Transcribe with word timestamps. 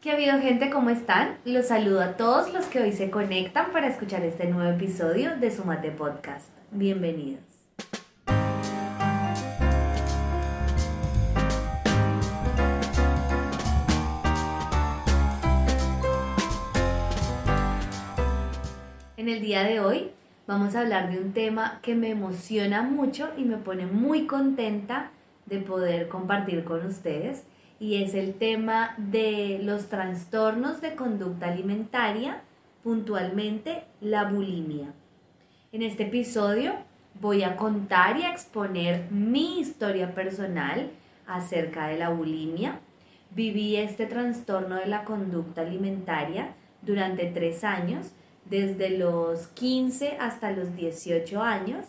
¿Qué 0.00 0.12
ha 0.12 0.14
habido 0.14 0.38
gente? 0.38 0.70
¿Cómo 0.70 0.90
están? 0.90 1.38
Los 1.44 1.66
saludo 1.66 2.00
a 2.00 2.16
todos 2.16 2.54
los 2.54 2.66
que 2.66 2.80
hoy 2.80 2.92
se 2.92 3.10
conectan 3.10 3.72
para 3.72 3.88
escuchar 3.88 4.22
este 4.22 4.46
nuevo 4.46 4.70
episodio 4.70 5.36
de 5.36 5.50
Sumate 5.50 5.90
Podcast. 5.90 6.50
Bienvenidos. 6.70 7.42
En 19.16 19.28
el 19.28 19.40
día 19.40 19.64
de 19.64 19.80
hoy 19.80 20.12
vamos 20.46 20.76
a 20.76 20.82
hablar 20.82 21.10
de 21.10 21.18
un 21.18 21.32
tema 21.32 21.80
que 21.82 21.96
me 21.96 22.10
emociona 22.10 22.82
mucho 22.82 23.30
y 23.36 23.42
me 23.42 23.56
pone 23.56 23.86
muy 23.86 24.28
contenta 24.28 25.10
de 25.46 25.58
poder 25.58 26.06
compartir 26.06 26.62
con 26.62 26.86
ustedes 26.86 27.47
y 27.80 28.02
es 28.02 28.14
el 28.14 28.34
tema 28.34 28.94
de 28.96 29.60
los 29.62 29.88
trastornos 29.88 30.80
de 30.80 30.94
conducta 30.94 31.46
alimentaria, 31.46 32.42
puntualmente 32.82 33.84
la 34.00 34.24
bulimia. 34.24 34.92
En 35.70 35.82
este 35.82 36.04
episodio 36.04 36.72
voy 37.20 37.44
a 37.44 37.56
contar 37.56 38.18
y 38.18 38.22
a 38.22 38.32
exponer 38.32 39.10
mi 39.10 39.60
historia 39.60 40.14
personal 40.14 40.90
acerca 41.26 41.86
de 41.88 41.98
la 41.98 42.08
bulimia. 42.08 42.80
Viví 43.30 43.76
este 43.76 44.06
trastorno 44.06 44.76
de 44.76 44.86
la 44.86 45.04
conducta 45.04 45.60
alimentaria 45.60 46.54
durante 46.82 47.26
tres 47.26 47.62
años, 47.62 48.12
desde 48.46 48.98
los 48.98 49.48
15 49.48 50.16
hasta 50.18 50.50
los 50.50 50.74
18 50.74 51.42
años. 51.42 51.86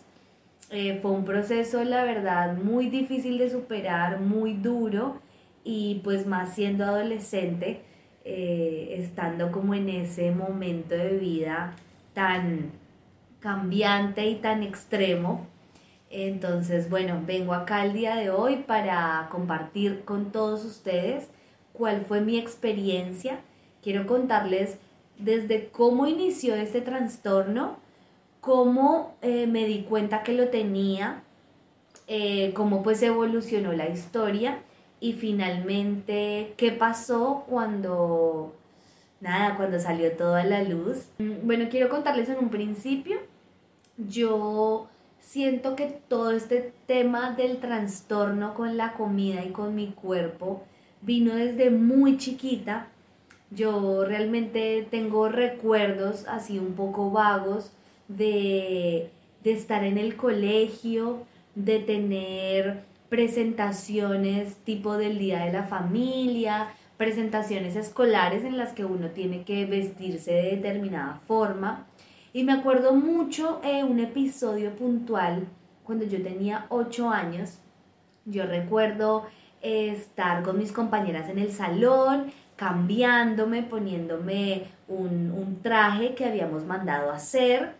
Eh, 0.71 0.99
fue 1.01 1.11
un 1.11 1.25
proceso, 1.25 1.83
la 1.83 2.03
verdad, 2.03 2.57
muy 2.57 2.89
difícil 2.89 3.37
de 3.37 3.49
superar, 3.49 4.19
muy 4.19 4.53
duro 4.53 5.19
y 5.63 6.01
pues 6.03 6.25
más 6.25 6.55
siendo 6.55 6.85
adolescente, 6.85 7.81
eh, 8.25 8.95
estando 8.97 9.51
como 9.51 9.73
en 9.73 9.89
ese 9.89 10.31
momento 10.31 10.95
de 10.95 11.17
vida 11.17 11.73
tan 12.13 12.71
cambiante 13.39 14.27
y 14.27 14.35
tan 14.35 14.63
extremo. 14.63 15.47
Entonces, 16.09 16.89
bueno, 16.89 17.21
vengo 17.25 17.53
acá 17.53 17.85
el 17.85 17.93
día 17.93 18.15
de 18.15 18.29
hoy 18.29 18.57
para 18.67 19.27
compartir 19.31 20.03
con 20.05 20.31
todos 20.31 20.65
ustedes 20.65 21.29
cuál 21.73 22.05
fue 22.05 22.21
mi 22.21 22.37
experiencia. 22.37 23.39
Quiero 23.81 24.07
contarles 24.07 24.77
desde 25.17 25.69
cómo 25.69 26.07
inició 26.07 26.55
este 26.55 26.81
trastorno, 26.81 27.77
cómo 28.41 29.15
eh, 29.21 29.47
me 29.47 29.65
di 29.65 29.83
cuenta 29.83 30.23
que 30.23 30.33
lo 30.33 30.49
tenía, 30.49 31.23
eh, 32.07 32.53
cómo 32.53 32.81
pues 32.81 33.01
evolucionó 33.03 33.71
la 33.73 33.87
historia 33.87 34.59
y 34.99 35.13
finalmente, 35.13 36.53
¿qué 36.57 36.71
pasó 36.71 37.45
cuando, 37.47 38.53
nada, 39.21 39.55
cuando 39.55 39.79
salió 39.79 40.11
toda 40.13 40.43
la 40.43 40.63
luz? 40.63 41.07
Mm, 41.19 41.45
bueno, 41.45 41.67
quiero 41.69 41.89
contarles 41.89 42.29
en 42.29 42.39
un 42.39 42.49
principio, 42.49 43.17
yo 43.97 44.87
siento 45.19 45.75
que 45.75 45.85
todo 46.07 46.31
este 46.31 46.73
tema 46.85 47.31
del 47.31 47.59
trastorno 47.59 48.53
con 48.53 48.77
la 48.77 48.93
comida 48.93 49.43
y 49.45 49.51
con 49.51 49.75
mi 49.75 49.87
cuerpo 49.91 50.63
vino 51.01 51.35
desde 51.35 51.69
muy 51.69 52.17
chiquita. 52.17 52.87
Yo 53.51 54.05
realmente 54.05 54.87
tengo 54.91 55.29
recuerdos 55.29 56.25
así 56.27 56.59
un 56.59 56.73
poco 56.73 57.11
vagos 57.11 57.71
de, 58.07 59.09
de 59.43 59.51
estar 59.51 59.83
en 59.83 59.97
el 59.97 60.15
colegio, 60.15 61.23
de 61.55 61.79
tener 61.79 62.88
presentaciones 63.09 64.55
tipo 64.57 64.97
del 64.97 65.17
Día 65.17 65.43
de 65.45 65.51
la 65.51 65.63
Familia, 65.63 66.69
presentaciones 66.97 67.75
escolares 67.75 68.43
en 68.43 68.57
las 68.57 68.73
que 68.73 68.85
uno 68.85 69.09
tiene 69.09 69.43
que 69.43 69.65
vestirse 69.65 70.31
de 70.31 70.55
determinada 70.57 71.19
forma. 71.27 71.87
Y 72.33 72.43
me 72.43 72.53
acuerdo 72.53 72.93
mucho 72.93 73.59
eh, 73.63 73.83
un 73.83 73.99
episodio 73.99 74.75
puntual 74.75 75.47
cuando 75.83 76.05
yo 76.05 76.21
tenía 76.21 76.67
8 76.69 77.09
años. 77.09 77.57
Yo 78.25 78.45
recuerdo 78.45 79.25
eh, 79.61 79.89
estar 79.89 80.43
con 80.43 80.59
mis 80.59 80.71
compañeras 80.71 81.29
en 81.29 81.39
el 81.39 81.51
salón, 81.51 82.31
cambiándome, 82.55 83.63
poniéndome 83.63 84.65
un, 84.87 85.59
traje 85.63 86.13
que 86.13 86.25
habíamos 86.25 86.63
mandado 86.65 87.11
hacer. 87.11 87.73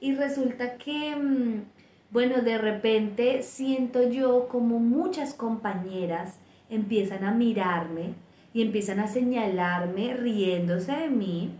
Y 0.00 0.14
resulta 0.14 0.76
que... 0.76 1.16
Mm, 1.16 1.75
bueno, 2.10 2.42
de 2.42 2.58
repente 2.58 3.42
siento 3.42 4.08
yo 4.08 4.48
como 4.48 4.78
muchas 4.78 5.34
compañeras 5.34 6.38
empiezan 6.70 7.24
a 7.24 7.32
mirarme 7.32 8.14
y 8.54 8.62
empiezan 8.62 9.00
a 9.00 9.08
señalarme 9.08 10.14
riéndose 10.14 10.92
de 10.92 11.10
mí, 11.10 11.50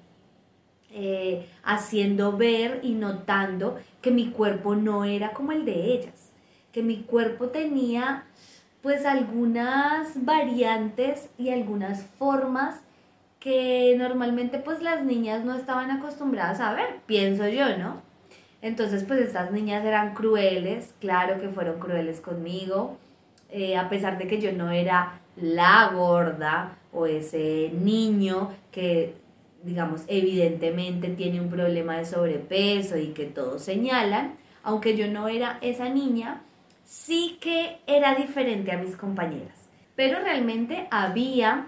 eh, 0.90 1.46
haciendo 1.62 2.36
ver 2.36 2.80
y 2.82 2.92
notando 2.92 3.78
que 4.00 4.10
mi 4.10 4.30
cuerpo 4.30 4.76
no 4.76 5.04
era 5.04 5.32
como 5.32 5.52
el 5.52 5.64
de 5.64 5.92
ellas, 5.92 6.32
que 6.72 6.82
mi 6.82 7.02
cuerpo 7.02 7.48
tenía 7.48 8.24
pues 8.82 9.04
algunas 9.04 10.24
variantes 10.24 11.28
y 11.36 11.50
algunas 11.50 12.04
formas 12.18 12.80
que 13.40 13.94
normalmente 13.98 14.58
pues 14.58 14.80
las 14.80 15.04
niñas 15.04 15.44
no 15.44 15.54
estaban 15.54 15.90
acostumbradas 15.90 16.60
a 16.60 16.72
ver, 16.72 17.00
pienso 17.04 17.48
yo, 17.48 17.76
¿no? 17.76 18.05
Entonces, 18.62 19.04
pues 19.04 19.20
estas 19.20 19.52
niñas 19.52 19.84
eran 19.84 20.14
crueles, 20.14 20.94
claro 21.00 21.40
que 21.40 21.48
fueron 21.48 21.78
crueles 21.78 22.20
conmigo, 22.20 22.96
eh, 23.50 23.76
a 23.76 23.88
pesar 23.88 24.18
de 24.18 24.26
que 24.26 24.40
yo 24.40 24.52
no 24.52 24.70
era 24.70 25.20
la 25.36 25.90
gorda 25.94 26.76
o 26.92 27.06
ese 27.06 27.70
niño 27.78 28.50
que, 28.72 29.14
digamos, 29.62 30.02
evidentemente 30.08 31.08
tiene 31.10 31.40
un 31.40 31.50
problema 31.50 31.98
de 31.98 32.06
sobrepeso 32.06 32.96
y 32.96 33.08
que 33.08 33.26
todos 33.26 33.62
señalan, 33.62 34.34
aunque 34.62 34.96
yo 34.96 35.06
no 35.08 35.28
era 35.28 35.58
esa 35.60 35.88
niña, 35.88 36.42
sí 36.84 37.38
que 37.40 37.78
era 37.86 38.14
diferente 38.14 38.72
a 38.72 38.78
mis 38.78 38.96
compañeras. 38.96 39.68
Pero 39.94 40.18
realmente 40.20 40.88
había 40.90 41.66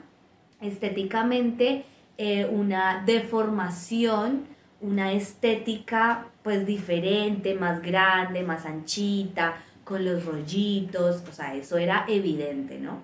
estéticamente 0.61 1.85
eh, 2.17 2.47
una 2.47 3.03
deformación, 3.05 4.47
una 4.81 5.13
estética 5.13 6.27
pues 6.43 6.67
diferente, 6.67 7.55
más 7.55 7.83
grande, 7.83 8.43
más 8.43 8.65
anchita, 8.65 9.57
con 9.85 10.05
los 10.05 10.25
rollitos, 10.25 11.25
o 11.29 11.33
sea, 11.33 11.55
eso 11.55 11.79
era 11.79 12.05
evidente, 12.09 12.79
¿no? 12.79 13.03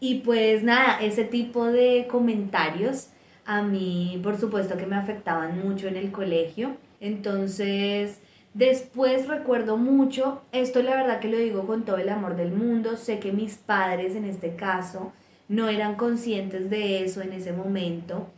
Y 0.00 0.16
pues 0.20 0.62
nada, 0.62 0.98
ese 1.00 1.24
tipo 1.24 1.66
de 1.66 2.08
comentarios 2.10 3.08
a 3.44 3.62
mí, 3.62 4.18
por 4.22 4.38
supuesto 4.38 4.76
que 4.76 4.86
me 4.86 4.96
afectaban 4.96 5.60
mucho 5.60 5.88
en 5.88 5.96
el 5.96 6.10
colegio. 6.10 6.76
Entonces, 7.00 8.20
después 8.54 9.28
recuerdo 9.28 9.76
mucho, 9.76 10.42
esto 10.52 10.82
la 10.82 10.96
verdad 10.96 11.20
que 11.20 11.28
lo 11.28 11.38
digo 11.38 11.66
con 11.66 11.84
todo 11.84 11.98
el 11.98 12.08
amor 12.08 12.36
del 12.36 12.52
mundo, 12.52 12.96
sé 12.96 13.18
que 13.18 13.32
mis 13.32 13.56
padres 13.56 14.16
en 14.16 14.24
este 14.24 14.56
caso 14.56 15.12
no 15.48 15.68
eran 15.68 15.96
conscientes 15.96 16.70
de 16.70 17.04
eso 17.04 17.20
en 17.20 17.32
ese 17.32 17.52
momento 17.52 18.28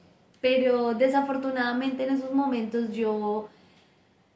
pero 0.44 0.92
desafortunadamente 0.92 2.04
en 2.04 2.16
esos 2.16 2.34
momentos 2.34 2.92
yo, 2.92 3.48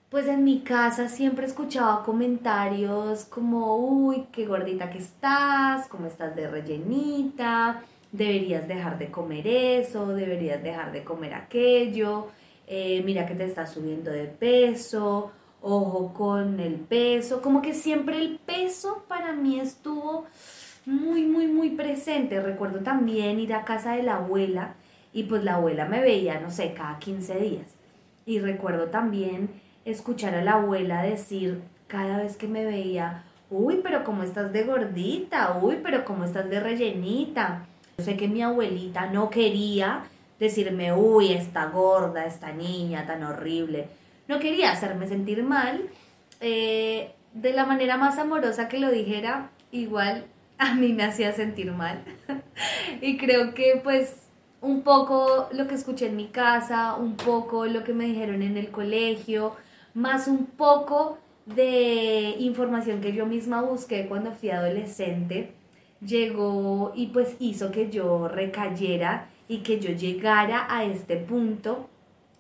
pues 0.09 0.27
en 0.27 0.43
mi 0.43 0.61
casa 0.61 1.07
siempre 1.07 1.45
escuchaba 1.45 2.03
comentarios 2.03 3.27
como, 3.27 3.77
uy, 3.77 4.25
qué 4.33 4.47
gordita 4.47 4.89
que 4.89 4.97
estás, 4.97 5.87
cómo 5.89 6.07
estás 6.07 6.35
de 6.35 6.49
rellenita, 6.49 7.83
deberías 8.11 8.67
dejar 8.67 8.97
de 8.97 9.11
comer 9.11 9.47
eso, 9.47 10.07
deberías 10.07 10.63
dejar 10.63 10.93
de 10.93 11.05
comer 11.05 11.35
aquello, 11.35 12.29
eh, 12.67 13.03
mira 13.05 13.27
que 13.27 13.35
te 13.35 13.45
estás 13.45 13.75
subiendo 13.75 14.11
de 14.11 14.29
peso, 14.29 15.31
ojo 15.61 16.15
con 16.15 16.59
el 16.59 16.77
peso, 16.77 17.43
como 17.43 17.61
que 17.61 17.75
siempre 17.75 18.17
el 18.17 18.39
peso 18.39 19.05
para 19.09 19.35
mí 19.35 19.61
estuvo 19.61 20.25
muy, 20.87 21.27
muy, 21.27 21.49
muy 21.49 21.69
presente. 21.69 22.41
Recuerdo 22.41 22.79
también 22.79 23.39
ir 23.39 23.53
a 23.53 23.67
casa 23.67 23.93
de 23.93 24.05
la 24.05 24.17
abuela 24.17 24.75
y 25.13 25.25
pues 25.25 25.45
la 25.45 25.55
abuela 25.55 25.87
me 25.87 26.01
veía, 26.01 26.41
no 26.41 26.51
sé, 26.51 26.75
cada 26.75 26.99
15 26.99 27.39
días. 27.41 27.75
Y 28.27 28.41
recuerdo 28.41 28.87
también 28.89 29.49
escuchar 29.85 30.35
a 30.35 30.43
la 30.43 30.55
abuela 30.55 31.03
decir 31.03 31.63
cada 31.87 32.19
vez 32.19 32.37
que 32.37 32.47
me 32.47 32.65
veía, 32.65 33.25
uy, 33.51 33.81
pero 33.83 34.05
cómo 34.05 34.23
estás 34.23 34.53
de 34.53 34.65
gordita, 34.65 35.59
uy, 35.61 35.79
pero 35.83 36.05
cómo 36.05 36.25
estás 36.25 36.49
de 36.51 36.61
rellenita. 36.61 37.67
Sé 37.99 38.17
que 38.17 38.29
mi 38.29 38.43
abuelita 38.43 39.07
no 39.07 39.31
quería 39.31 40.05
decirme, 40.39 40.93
uy, 40.93 41.33
esta 41.33 41.67
gorda, 41.67 42.27
esta 42.27 42.53
niña 42.53 43.07
tan 43.07 43.25
horrible. 43.25 43.89
No 44.29 44.39
quería 44.39 44.73
hacerme 44.73 45.09
sentir 45.09 45.43
mal. 45.43 45.89
Eh, 46.41 47.13
de 47.33 47.53
la 47.53 47.67
manera 47.67 47.97
más 47.97 48.19
amorosa 48.19 48.69
que 48.69 48.79
lo 48.79 48.91
dijera, 48.91 49.51
igual 49.73 50.27
a 50.59 50.75
mí 50.75 50.93
me 50.93 51.05
hacía 51.05 51.33
sentir 51.33 51.73
mal. 51.73 52.05
y 53.01 53.17
creo 53.17 53.55
que 53.55 53.81
pues 53.83 54.28
un 54.61 54.83
poco 54.83 55.49
lo 55.53 55.67
que 55.67 55.75
escuché 55.75 56.07
en 56.07 56.17
mi 56.17 56.29
casa, 56.29 56.97
un 56.97 57.17
poco 57.17 57.67
lo 57.67 57.85
que 57.85 57.93
me 57.93 58.07
dijeron 58.07 58.43
en 58.43 58.57
el 58.57 58.71
colegio, 58.71 59.55
más 59.95 60.29
un 60.29 60.47
poco 60.47 61.19
de 61.47 62.37
información 62.39 63.01
que 63.01 63.13
yo 63.13 63.27
misma 63.27 63.63
busqué 63.63 64.07
cuando 64.07 64.33
fui 64.33 64.51
adolescente, 64.51 65.53
llegó 66.01 66.93
y 66.95 67.07
pues 67.09 67.37
hizo 67.39 67.71
que 67.71 67.91
yo 67.91 68.29
recayera 68.29 69.29
y 69.49 69.59
que 69.59 69.81
yo 69.81 69.91
llegara 69.91 70.67
a 70.69 70.85
este 70.85 71.17
punto 71.17 71.89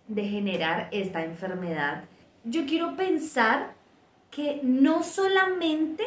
de 0.08 0.24
generar 0.24 0.88
esta 0.92 1.24
enfermedad. 1.24 2.04
Yo 2.44 2.66
quiero 2.66 2.96
pensar 2.96 3.74
que 4.30 4.60
no 4.62 5.02
solamente 5.02 6.04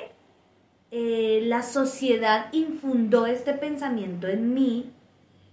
eh, 0.91 1.41
la 1.45 1.63
sociedad 1.63 2.47
infundó 2.51 3.25
este 3.25 3.53
pensamiento 3.53 4.27
en 4.27 4.53
mí, 4.53 4.91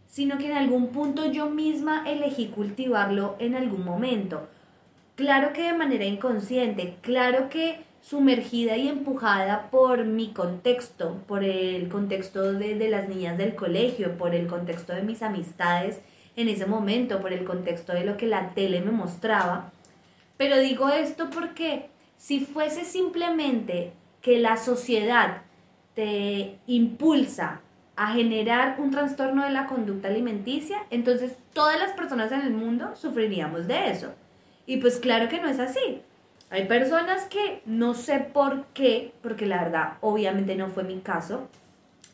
sino 0.09 0.39
que 0.39 0.47
en 0.47 0.57
algún 0.57 0.89
punto 0.89 1.31
yo 1.31 1.51
misma 1.51 2.05
elegí 2.09 2.47
cultivarlo 2.47 3.37
en 3.39 3.55
algún 3.55 3.85
momento. 3.85 4.49
Claro 5.15 5.53
que 5.53 5.63
de 5.63 5.75
manera 5.75 6.05
inconsciente, 6.05 6.97
claro 7.03 7.49
que 7.51 7.81
sumergida 8.01 8.77
y 8.77 8.89
empujada 8.89 9.69
por 9.71 10.05
mi 10.05 10.33
contexto, 10.33 11.19
por 11.27 11.45
el 11.45 11.89
contexto 11.89 12.53
de, 12.53 12.75
de, 12.77 12.89
las 12.89 13.09
niñas 13.09 13.37
del 13.37 13.55
colegio, 13.55 14.17
por 14.17 14.35
el 14.35 14.47
contexto 14.47 14.95
de 14.95 15.03
mis 15.03 15.23
amistades 15.23 16.01
en 16.37 16.49
ese 16.49 16.67
momento, 16.67 17.21
por 17.21 17.33
el 17.33 17.45
contexto 17.45 17.93
de 17.93 18.05
lo 18.05 18.17
que 18.17 18.27
la 18.27 18.51
tele 18.55 18.81
me 18.81 18.93
mostraba. 18.93 19.73
Pero 20.37 20.59
digo 20.59 20.89
esto 20.89 21.29
porque 21.31 21.91
si 22.17 22.41
fuese 22.41 22.85
simplemente 22.85 23.93
que 24.23 24.39
la 24.39 24.57
sociedad 24.57 25.43
te 25.95 26.59
impulsa 26.67 27.61
a 27.99 28.13
generar 28.13 28.77
un 28.79 28.93
trastorno 28.93 29.45
de 29.45 29.51
la 29.51 29.67
conducta 29.67 30.07
alimenticia, 30.07 30.79
entonces 30.91 31.33
todas 31.53 31.81
las 31.81 31.91
personas 31.91 32.31
en 32.31 32.43
el 32.43 32.53
mundo 32.53 32.95
sufriríamos 32.95 33.67
de 33.67 33.91
eso. 33.91 34.15
Y 34.67 34.77
pues 34.77 35.01
claro 35.01 35.29
que 35.29 35.41
no 35.41 35.49
es 35.49 35.59
así. 35.59 36.01
Hay 36.49 36.67
personas 36.67 37.25
que 37.25 37.61
no 37.67 37.95
sé 37.95 38.21
por 38.21 38.67
qué, 38.67 39.13
porque 39.21 39.47
la 39.47 39.65
verdad 39.65 39.93
obviamente 40.01 40.55
no 40.55 40.69
fue 40.69 40.85
mi 40.85 41.01
caso, 41.01 41.49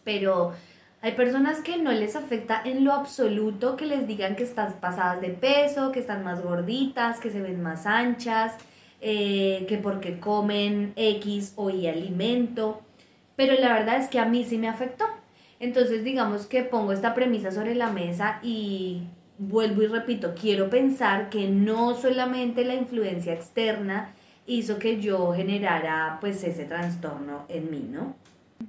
pero 0.04 0.54
hay 1.02 1.12
personas 1.12 1.60
que 1.60 1.76
no 1.76 1.92
les 1.92 2.16
afecta 2.16 2.62
en 2.64 2.82
lo 2.82 2.94
absoluto 2.94 3.76
que 3.76 3.84
les 3.84 4.06
digan 4.06 4.36
que 4.36 4.44
están 4.44 4.72
pasadas 4.80 5.20
de 5.20 5.28
peso, 5.28 5.92
que 5.92 6.00
están 6.00 6.24
más 6.24 6.42
gorditas, 6.42 7.20
que 7.20 7.28
se 7.28 7.42
ven 7.42 7.62
más 7.62 7.84
anchas, 7.84 8.54
eh, 9.02 9.66
que 9.68 9.76
porque 9.76 10.18
comen 10.18 10.94
X 10.96 11.52
o 11.56 11.68
Y 11.68 11.88
alimento. 11.88 12.80
Pero 13.36 13.52
la 13.60 13.74
verdad 13.74 13.98
es 13.98 14.08
que 14.08 14.18
a 14.18 14.24
mí 14.24 14.44
sí 14.44 14.56
me 14.56 14.68
afectó. 14.68 15.04
Entonces 15.64 16.04
digamos 16.04 16.46
que 16.46 16.62
pongo 16.62 16.92
esta 16.92 17.14
premisa 17.14 17.50
sobre 17.50 17.74
la 17.74 17.90
mesa 17.90 18.38
y 18.42 19.04
vuelvo 19.38 19.82
y 19.82 19.86
repito, 19.86 20.34
quiero 20.38 20.68
pensar 20.68 21.30
que 21.30 21.48
no 21.48 21.94
solamente 21.94 22.66
la 22.66 22.74
influencia 22.74 23.32
externa 23.32 24.12
hizo 24.46 24.78
que 24.78 25.00
yo 25.00 25.32
generara 25.32 26.18
pues 26.20 26.44
ese 26.44 26.66
trastorno 26.66 27.46
en 27.48 27.70
mí, 27.70 27.88
¿no? 27.90 28.14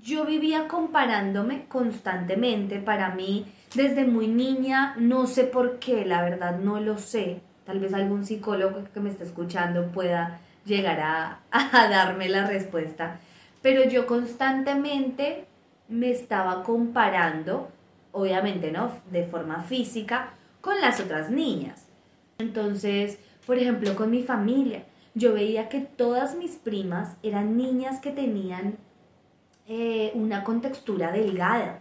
Yo 0.02 0.24
vivía 0.24 0.70
comparándome 0.70 1.66
constantemente, 1.68 2.80
para 2.80 3.14
mí 3.14 3.46
desde 3.76 4.06
muy 4.06 4.30
niña, 4.30 4.96
no 4.98 5.28
sé 5.28 5.44
por 5.44 5.80
qué, 5.80 6.06
la 6.06 6.22
verdad 6.22 6.60
no 6.60 6.80
lo 6.80 6.98
sé, 6.98 7.42
tal 7.66 7.82
vez 7.82 7.94
algún 7.94 8.24
psicólogo 8.24 8.86
que 8.94 9.02
me 9.02 9.10
esté 9.10 9.26
escuchando 9.26 9.92
pueda 9.92 10.40
llegar 10.64 11.02
a, 11.02 11.40
a 11.52 11.90
darme 11.90 12.30
la 12.30 12.48
respuesta, 12.48 13.20
pero 13.62 13.84
yo 13.84 14.08
constantemente 14.08 15.46
me 15.88 16.12
estaba 16.12 16.64
comparando, 16.64 17.70
obviamente, 18.12 18.72
¿no? 18.72 18.92
De 19.12 19.24
forma 19.24 19.64
física, 19.64 20.34
con 20.62 20.80
las 20.82 21.00
otras 21.00 21.30
niñas. 21.30 21.86
Entonces, 22.40 23.20
por 23.46 23.58
ejemplo, 23.58 23.96
con 23.96 24.10
mi 24.10 24.24
familia, 24.24 24.84
yo 25.14 25.34
veía 25.34 25.70
que 25.70 25.80
todas 25.80 26.36
mis 26.36 26.58
primas 26.58 27.16
eran 27.24 27.56
niñas 27.56 28.00
que 28.00 28.12
tenían 28.12 28.78
eh, 29.68 30.12
una 30.14 30.44
contextura 30.44 31.12
delgada. 31.12 31.80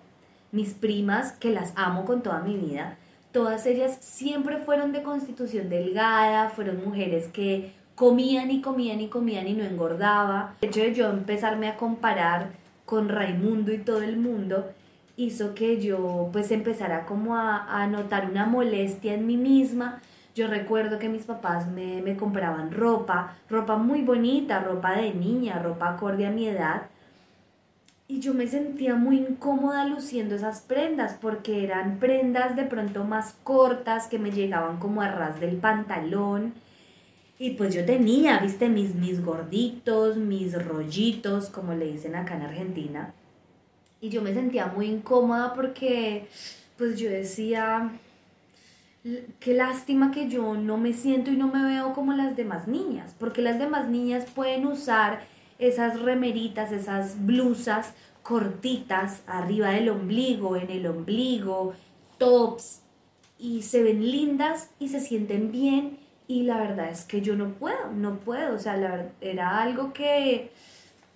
Mis 0.52 0.74
primas, 0.74 1.32
que 1.32 1.50
las 1.50 1.72
amo 1.76 2.04
con 2.04 2.22
toda 2.22 2.40
mi 2.40 2.56
vida, 2.56 2.96
todas 3.32 3.66
ellas 3.66 3.98
siempre 4.00 4.58
fueron 4.58 4.92
de 4.92 5.02
constitución 5.02 5.68
delgada, 5.68 6.50
fueron 6.50 6.84
mujeres 6.84 7.26
que 7.28 7.72
comían 7.96 8.50
y 8.50 8.60
comían 8.60 9.00
y 9.00 9.08
comían 9.08 9.48
y 9.48 9.54
no 9.54 9.64
engordaba. 9.64 10.54
El 10.60 10.68
hecho 10.68 10.80
de 10.80 10.94
yo 10.94 11.10
empezarme 11.10 11.68
a 11.68 11.76
comparar 11.76 12.52
con 12.94 13.08
Raimundo 13.08 13.72
y 13.72 13.78
todo 13.78 14.02
el 14.02 14.16
mundo, 14.16 14.70
hizo 15.16 15.52
que 15.52 15.82
yo 15.82 16.28
pues 16.32 16.52
empezara 16.52 17.06
como 17.06 17.34
a, 17.34 17.84
notar 17.88 18.30
una 18.30 18.46
molestia 18.46 19.14
en 19.14 19.26
mí 19.26 19.36
misma. 19.36 20.00
Yo 20.36 20.46
recuerdo 20.46 21.00
que 21.00 21.08
mis 21.08 21.24
papás 21.24 21.66
me, 21.66 22.00
me 22.02 22.16
compraban 22.16 22.70
ropa, 22.70 23.34
ropa 23.50 23.76
muy 23.78 24.02
bonita, 24.02 24.60
ropa 24.60 24.92
de 24.92 25.12
niña, 25.12 25.58
ropa 25.58 25.88
acorde 25.88 26.24
a 26.24 26.30
mi 26.30 26.46
edad. 26.46 26.82
Y 28.06 28.20
yo 28.20 28.32
me 28.32 28.46
sentía 28.46 28.94
muy 28.94 29.16
incómoda 29.18 29.84
luciendo 29.86 30.36
esas 30.36 30.60
prendas 30.60 31.18
porque 31.20 31.64
eran 31.64 31.98
prendas 31.98 32.54
de 32.54 32.62
pronto 32.62 33.02
más 33.02 33.34
cortas 33.42 34.06
que 34.06 34.20
me 34.20 34.30
llegaban 34.30 34.78
como 34.78 35.02
a 35.02 35.08
ras 35.08 35.40
del 35.40 35.56
pantalón. 35.56 36.54
Y 37.38 37.50
pues 37.50 37.74
yo 37.74 37.84
tenía, 37.84 38.38
viste, 38.38 38.68
mis, 38.68 38.94
mis 38.94 39.24
gorditos, 39.24 40.16
mis 40.16 40.52
rollitos, 40.64 41.50
como 41.50 41.74
le 41.74 41.86
dicen 41.86 42.14
acá 42.14 42.36
en 42.36 42.42
Argentina. 42.42 43.12
Y 44.00 44.08
yo 44.08 44.22
me 44.22 44.34
sentía 44.34 44.66
muy 44.66 44.86
incómoda 44.86 45.52
porque, 45.54 46.28
pues 46.76 46.98
yo 46.98 47.10
decía, 47.10 47.90
qué 49.40 49.54
lástima 49.54 50.10
que 50.10 50.28
yo 50.28 50.54
no 50.54 50.78
me 50.78 50.92
siento 50.92 51.30
y 51.30 51.36
no 51.36 51.48
me 51.48 51.64
veo 51.64 51.92
como 51.92 52.12
las 52.12 52.36
demás 52.36 52.68
niñas, 52.68 53.14
porque 53.18 53.42
las 53.42 53.58
demás 53.58 53.88
niñas 53.88 54.26
pueden 54.34 54.66
usar 54.66 55.24
esas 55.58 56.00
remeritas, 56.00 56.72
esas 56.72 57.24
blusas 57.24 57.94
cortitas 58.22 59.22
arriba 59.26 59.70
del 59.70 59.90
ombligo, 59.90 60.56
en 60.56 60.70
el 60.70 60.86
ombligo, 60.86 61.74
tops, 62.18 62.82
y 63.38 63.62
se 63.62 63.82
ven 63.82 64.10
lindas 64.10 64.70
y 64.78 64.88
se 64.88 65.00
sienten 65.00 65.52
bien 65.52 65.98
y 66.26 66.44
la 66.44 66.58
verdad 66.58 66.88
es 66.88 67.04
que 67.04 67.20
yo 67.20 67.36
no 67.36 67.50
puedo, 67.50 67.90
no 67.92 68.16
puedo, 68.16 68.54
o 68.54 68.58
sea, 68.58 68.76
la, 68.76 69.08
era 69.20 69.62
algo 69.62 69.92
que, 69.92 70.50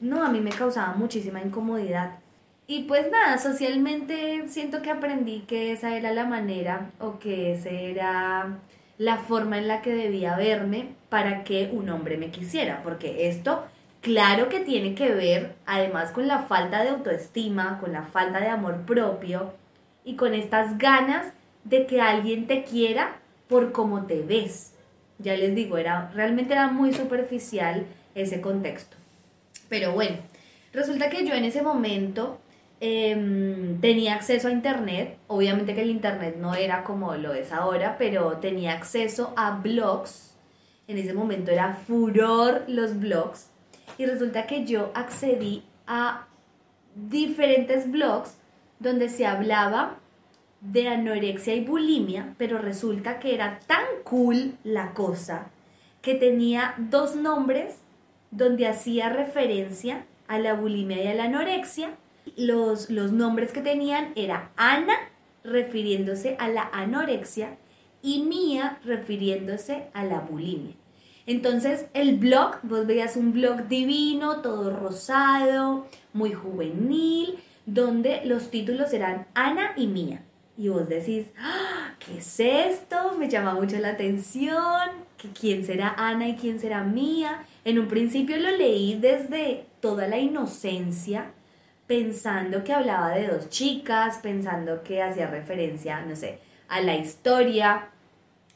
no, 0.01 0.23
a 0.23 0.29
mí 0.29 0.41
me 0.41 0.51
causaba 0.51 0.95
muchísima 0.95 1.41
incomodidad. 1.41 2.19
Y 2.67 2.85
pues 2.85 3.11
nada, 3.11 3.39
socialmente 3.39 4.47
siento 4.49 4.83
que 4.83 4.91
aprendí 4.91 5.41
que 5.41 5.73
esa 5.73 5.97
era 5.97 6.13
la 6.13 6.27
manera 6.27 6.91
o 7.01 7.19
que 7.19 7.53
esa 7.53 7.71
era 7.71 8.59
la 8.99 9.17
forma 9.17 9.57
en 9.59 9.69
la 9.69 9.81
que 9.81 9.95
debía 9.95 10.37
verme 10.37 10.91
para 11.09 11.45
que 11.45 11.71
un 11.73 11.89
hombre 11.89 12.19
me 12.19 12.31
quisiera, 12.31 12.83
porque 12.83 13.29
esto 13.29 13.65
claro 14.03 14.51
que 14.51 14.61
tiene 14.61 14.95
que 14.95 15.13
ver 15.15 15.55
además 15.65 16.11
con 16.11 16.29
la 16.29 16.41
falta 16.41 16.83
de 16.83 16.91
autoestima, 16.91 17.79
con 17.81 17.93
la 17.93 18.03
falta 18.03 18.41
de 18.41 18.49
amor 18.49 18.83
propio 18.83 19.55
y 20.05 20.17
con 20.17 20.35
estas 20.35 20.77
ganas 20.77 21.33
de 21.65 21.87
que 21.87 22.03
alguien 22.03 22.47
te 22.47 22.65
quiera 22.65 23.17
por 23.49 23.73
cómo 23.73 24.05
te 24.05 24.23
ves 24.23 24.75
ya 25.19 25.37
les 25.37 25.55
digo, 25.55 25.79
era, 25.79 26.11
realmente 26.15 26.53
era 26.53 26.69
muy 26.69 26.93
superficial 26.93 27.87
ese 28.15 28.41
contexto. 28.41 28.97
Pero 29.69 29.93
bueno, 29.93 30.17
resulta 30.73 31.11
que 31.11 31.27
yo 31.27 31.35
en 31.35 31.45
ese 31.45 31.63
momento 31.63 32.41
em, 32.81 33.81
tenía 33.81 34.15
acceso 34.15 34.49
a 34.49 34.53
Internet, 34.53 35.19
obviamente 35.27 35.75
que 35.75 35.83
el 35.83 35.91
Internet 35.91 36.37
no 36.39 36.55
era 36.55 36.85
como 36.85 37.15
lo 37.17 37.35
es 37.35 37.53
ahora, 37.53 37.97
pero 37.99 38.39
tenía 38.39 38.73
acceso 38.73 39.33
a 39.37 39.59
blogs, 39.59 40.37
en 40.87 40.99
ese 40.99 41.13
momento 41.13 41.51
era 41.51 41.75
furor 41.75 42.65
los 42.67 42.99
blogs, 42.99 43.51
y 43.99 44.07
resulta 44.07 44.47
que 44.47 44.65
yo 44.65 44.91
accedí 44.95 45.65
a 45.87 46.27
diferentes 46.95 47.91
blogs 47.91 48.37
donde 48.79 49.09
se 49.09 49.27
hablaba 49.27 49.99
de 50.61 50.89
anorexia 50.89 51.55
y 51.55 51.65
bulimia, 51.65 52.35
pero 52.37 52.59
resulta 52.59 53.19
que 53.21 53.35
era 53.35 53.61
tan 53.67 53.85
cool 54.05 54.55
la 54.65 54.93
cosa 54.93 55.51
que 56.03 56.15
tenía 56.15 56.75
dos 56.79 57.17
nombres 57.17 57.77
donde 58.31 58.67
hacía 58.67 59.09
referencia 59.09 60.05
a 60.27 60.39
la 60.39 60.55
bulimia 60.55 61.03
y 61.03 61.07
a 61.07 61.15
la 61.15 61.25
anorexia. 61.25 61.91
Los, 62.37 62.91
los 62.91 63.13
nombres 63.13 63.53
que 63.53 63.63
tenían 63.63 64.13
era 64.15 64.51
Ana 64.57 64.97
refiriéndose 65.45 66.37
a 66.39 66.49
la 66.49 66.69
anorexia 66.73 67.57
y 68.03 68.23
Mía 68.23 68.79
refiriéndose 68.85 69.87
a 69.95 70.05
la 70.05 70.21
bulimia. 70.21 70.75
Entonces 71.27 71.87
el 71.95 72.17
blog, 72.17 72.59
vos 72.63 72.87
veías 72.87 73.17
un 73.17 73.33
blog 73.33 73.69
divino, 73.69 74.41
todo 74.41 74.75
rosado, 74.75 75.87
muy 76.13 76.33
juvenil, 76.33 77.39
donde 77.67 78.23
los 78.25 78.51
títulos 78.51 78.93
eran 78.93 79.27
Ana 79.35 79.73
y 79.77 79.87
Mía 79.87 80.23
y 80.59 80.69
vos 80.69 80.89
decís, 80.89 81.29
¡Ah! 81.39 81.95
¿qué 82.01 82.19
es 82.19 82.41
esto? 82.41 83.15
Me 83.17 83.29
llama 83.29 83.55
mucho 83.55 83.79
la 83.79 83.91
atención, 83.91 84.91
¿quién 85.39 85.65
será 85.65 85.95
Ana 85.97 86.29
y 86.29 86.35
quién 86.35 86.59
será 86.59 86.83
Mía? 86.83 87.45
En 87.65 87.79
un 87.79 87.87
principio 87.87 88.37
lo 88.37 88.51
leí 88.51 88.99
desde 88.99 89.67
toda 89.81 90.09
la 90.09 90.19
inocencia, 90.19 91.31
pensando 91.87 92.65
que 92.65 92.75
hablaba 92.75 93.11
de 93.11 93.29
dos 93.29 93.49
chicas, 93.51 94.19
pensando 94.19 94.83
que 94.83 95.01
hacía 95.01 95.29
referencia, 95.29 96.01
no 96.01 96.17
sé, 96.17 96.41
a 96.69 96.81
la 96.81 96.97
historia 96.97 97.91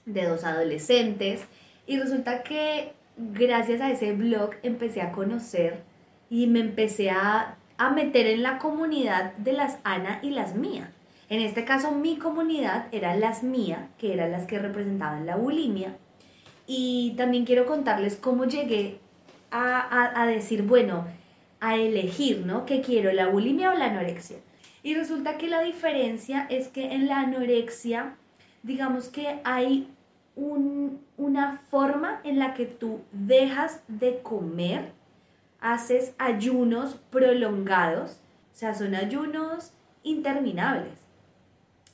de 0.04 0.26
dos 0.26 0.42
adolescentes. 0.42 1.44
Y 1.86 2.00
resulta 2.00 2.42
que 2.42 2.94
gracias 3.16 3.80
a 3.80 3.92
ese 3.92 4.12
blog 4.12 4.50
empecé 4.64 5.02
a 5.02 5.12
conocer 5.12 5.84
y 6.28 6.48
me 6.48 6.58
empecé 6.58 7.10
a, 7.10 7.54
a 7.78 7.90
meter 7.90 8.26
en 8.26 8.42
la 8.42 8.58
comunidad 8.58 9.34
de 9.34 9.52
las 9.52 9.78
Ana 9.84 10.18
y 10.22 10.30
las 10.30 10.56
Mía 10.56 10.90
En 11.32 11.40
este 11.40 11.64
caso, 11.64 11.92
mi 11.92 12.18
comunidad 12.18 12.88
era 12.92 13.16
las 13.16 13.42
mía, 13.42 13.88
que 13.96 14.12
eran 14.12 14.32
las 14.32 14.46
que 14.46 14.58
representaban 14.58 15.24
la 15.24 15.36
bulimia. 15.36 15.96
Y 16.66 17.14
también 17.16 17.46
quiero 17.46 17.64
contarles 17.64 18.16
cómo 18.16 18.44
llegué 18.44 18.98
a, 19.50 20.12
a 20.20 20.26
decir, 20.26 20.62
bueno, 20.62 21.06
a 21.58 21.76
elegir, 21.76 22.44
¿no? 22.44 22.66
¿Qué 22.66 22.82
quiero, 22.82 23.10
la 23.12 23.28
bulimia 23.28 23.70
o 23.70 23.74
la 23.78 23.86
anorexia? 23.86 24.36
Y 24.82 24.94
resulta 24.94 25.38
que 25.38 25.48
la 25.48 25.62
diferencia 25.62 26.46
es 26.50 26.68
que 26.68 26.92
en 26.92 27.08
la 27.08 27.20
anorexia, 27.20 28.14
digamos 28.62 29.08
que 29.08 29.40
hay 29.42 29.88
una 30.36 31.62
forma 31.70 32.20
en 32.24 32.40
la 32.40 32.52
que 32.52 32.66
tú 32.66 33.00
dejas 33.10 33.80
de 33.88 34.18
comer, 34.18 34.92
haces 35.60 36.12
ayunos 36.18 37.00
prolongados, 37.08 38.20
o 38.52 38.54
sea, 38.54 38.74
son 38.74 38.94
ayunos 38.94 39.72
interminables. 40.02 41.01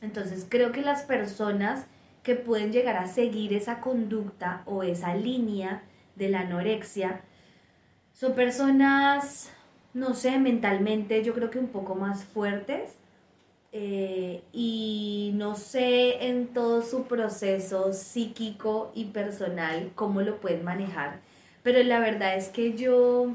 Entonces 0.00 0.46
creo 0.48 0.72
que 0.72 0.82
las 0.82 1.02
personas 1.02 1.86
que 2.22 2.34
pueden 2.34 2.72
llegar 2.72 2.96
a 2.96 3.06
seguir 3.06 3.52
esa 3.52 3.80
conducta 3.80 4.62
o 4.66 4.82
esa 4.82 5.14
línea 5.14 5.82
de 6.16 6.28
la 6.28 6.40
anorexia 6.40 7.22
son 8.12 8.34
personas 8.34 9.52
no 9.94 10.14
sé, 10.14 10.38
mentalmente 10.38 11.22
yo 11.24 11.34
creo 11.34 11.50
que 11.50 11.58
un 11.58 11.68
poco 11.68 11.94
más 11.94 12.24
fuertes 12.24 12.96
eh, 13.72 14.42
y 14.52 15.32
no 15.34 15.54
sé 15.56 16.28
en 16.28 16.48
todo 16.48 16.82
su 16.82 17.04
proceso 17.04 17.92
psíquico 17.92 18.92
y 18.94 19.06
personal 19.06 19.90
cómo 19.94 20.22
lo 20.22 20.40
pueden 20.40 20.64
manejar, 20.64 21.20
pero 21.62 21.82
la 21.82 22.00
verdad 22.00 22.36
es 22.36 22.48
que 22.48 22.74
yo 22.74 23.32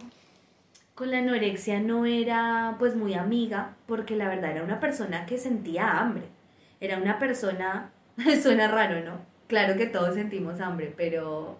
con 0.95 1.11
la 1.11 1.19
anorexia 1.19 1.79
no 1.79 2.05
era 2.05 2.75
pues 2.79 2.95
muy 2.95 3.13
amiga 3.13 3.75
porque 3.87 4.15
la 4.15 4.27
verdad 4.27 4.51
era 4.51 4.63
una 4.63 4.79
persona 4.79 5.25
que 5.25 5.37
sentía 5.37 5.99
hambre, 5.99 6.23
era 6.83 6.97
una 6.97 7.17
persona, 7.17 7.91
suena 8.43 8.67
raro, 8.67 9.03
¿no? 9.05 9.19
Claro 9.47 9.77
que 9.77 9.85
todos 9.85 10.15
sentimos 10.15 10.59
hambre, 10.59 10.93
pero 10.95 11.57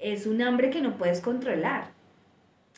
es 0.00 0.26
un 0.26 0.42
hambre 0.42 0.70
que 0.70 0.80
no 0.82 0.96
puedes 0.98 1.20
controlar 1.20 1.84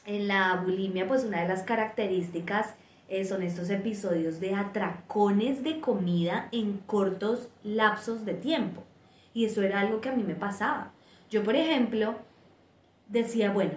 en 0.04 0.28
la 0.28 0.56
bulimia, 0.56 1.08
pues 1.08 1.24
una 1.24 1.40
de 1.40 1.48
las 1.48 1.62
características 1.62 2.74
eh, 3.08 3.24
son 3.24 3.42
estos 3.42 3.70
episodios 3.70 4.40
de 4.40 4.54
atracones 4.54 5.64
de 5.64 5.80
comida 5.80 6.48
en 6.52 6.78
cortos 6.78 7.48
lapsos 7.62 8.26
de 8.26 8.34
tiempo. 8.34 8.82
Y 9.32 9.46
eso 9.46 9.62
era 9.62 9.80
algo 9.80 10.02
que 10.02 10.10
a 10.10 10.14
mí 10.14 10.22
me 10.22 10.34
pasaba. 10.34 10.92
Yo, 11.30 11.42
por 11.42 11.56
ejemplo, 11.56 12.16
decía, 13.08 13.50
bueno, 13.50 13.72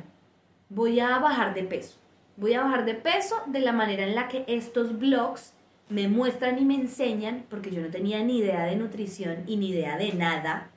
voy 0.67 0.99
a 0.99 1.17
bajar 1.19 1.53
de 1.53 1.63
peso. 1.63 1.95
Voy 2.35 2.53
a 2.53 2.63
bajar 2.63 2.83
de 2.83 2.95
peso 2.95 3.41
de 3.47 3.61
la 3.61 3.71
manera 3.71 4.03
en 4.03 4.13
la 4.13 4.27
que 4.27 4.43
estos 4.47 4.99
blogs 4.99 5.53
me 5.89 6.07
muestran 6.07 6.59
y 6.59 6.65
me 6.65 6.75
enseñan, 6.75 7.45
porque 7.49 7.71
yo 7.71 7.81
no 7.81 7.89
tenía 7.89 8.23
ni 8.23 8.39
idea 8.39 8.65
de 8.65 8.75
nutrición 8.75 9.43
y 9.47 9.57
ni 9.57 9.69
idea 9.69 9.97
de 9.97 10.13
nada. 10.13 10.69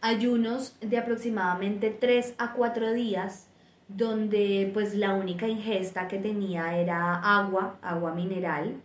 Ayunos 0.00 0.76
de 0.80 0.98
aproximadamente 0.98 1.90
3 1.90 2.34
a 2.38 2.52
4 2.52 2.92
días 2.92 3.48
donde 3.88 4.70
pues 4.72 4.94
la 4.94 5.14
única 5.14 5.48
ingesta 5.48 6.08
que 6.08 6.18
tenía 6.18 6.76
era 6.78 7.14
agua, 7.14 7.78
agua 7.82 8.14
mineral, 8.14 8.80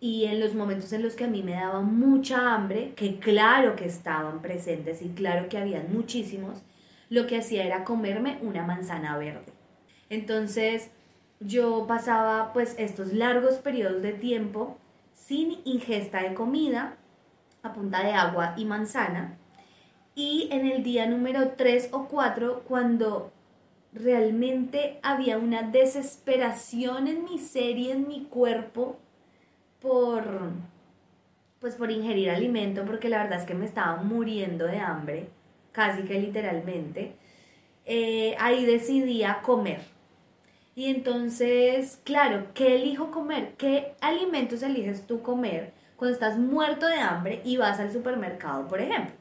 y 0.00 0.24
en 0.24 0.40
los 0.40 0.54
momentos 0.54 0.92
en 0.92 1.02
los 1.02 1.14
que 1.14 1.24
a 1.24 1.28
mí 1.28 1.42
me 1.42 1.52
daba 1.52 1.80
mucha 1.80 2.54
hambre, 2.54 2.92
que 2.96 3.18
claro 3.18 3.76
que 3.76 3.84
estaban 3.84 4.40
presentes 4.40 5.02
y 5.02 5.10
claro 5.10 5.48
que 5.48 5.58
habían 5.58 5.92
muchísimos, 5.92 6.62
lo 7.10 7.26
que 7.26 7.36
hacía 7.36 7.64
era 7.64 7.84
comerme 7.84 8.38
una 8.40 8.64
manzana 8.64 9.18
verde. 9.18 9.52
Entonces 10.08 10.90
yo 11.38 11.86
pasaba 11.86 12.52
pues 12.52 12.74
estos 12.78 13.12
largos 13.12 13.56
periodos 13.56 14.02
de 14.02 14.12
tiempo 14.12 14.78
sin 15.26 15.60
ingesta 15.64 16.22
de 16.22 16.34
comida, 16.34 16.96
a 17.62 17.72
punta 17.72 18.02
de 18.02 18.12
agua 18.12 18.54
y 18.56 18.64
manzana, 18.64 19.36
y 20.14 20.48
en 20.50 20.66
el 20.66 20.82
día 20.82 21.06
número 21.06 21.52
3 21.56 21.90
o 21.92 22.08
4, 22.08 22.62
cuando 22.66 23.30
realmente 23.92 24.98
había 25.02 25.38
una 25.38 25.62
desesperación 25.62 27.06
en 27.06 27.24
mi 27.24 27.38
ser 27.38 27.76
y 27.76 27.90
en 27.90 28.08
mi 28.08 28.24
cuerpo 28.24 28.96
por 29.80 30.52
pues 31.58 31.74
por 31.74 31.90
ingerir 31.90 32.30
alimento 32.30 32.84
porque 32.86 33.08
la 33.08 33.22
verdad 33.22 33.40
es 33.40 33.46
que 33.46 33.54
me 33.54 33.66
estaba 33.66 34.02
muriendo 34.02 34.66
de 34.66 34.78
hambre 34.78 35.28
casi 35.72 36.02
que 36.02 36.20
literalmente 36.20 37.16
eh, 37.84 38.36
ahí 38.38 38.64
decidí 38.64 39.24
a 39.24 39.42
comer 39.42 39.80
y 40.80 40.86
entonces 40.86 42.00
claro 42.04 42.46
qué 42.54 42.76
elijo 42.76 43.10
comer 43.10 43.54
qué 43.58 43.94
alimentos 44.00 44.62
eliges 44.62 45.06
tú 45.06 45.22
comer 45.22 45.72
cuando 45.96 46.14
estás 46.14 46.38
muerto 46.38 46.86
de 46.86 46.96
hambre 46.96 47.42
y 47.44 47.56
vas 47.56 47.80
al 47.80 47.92
supermercado 47.92 48.66
por 48.66 48.80
ejemplo 48.80 49.14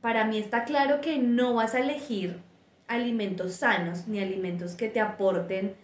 para 0.00 0.24
mí 0.24 0.38
está 0.38 0.64
claro 0.64 1.00
que 1.00 1.18
no 1.18 1.54
vas 1.54 1.74
a 1.74 1.80
elegir 1.80 2.40
alimentos 2.88 3.54
sanos 3.54 4.06
ni 4.06 4.20
alimentos 4.20 4.74
que 4.74 4.88
te 4.88 5.00
aporten, 5.00 5.74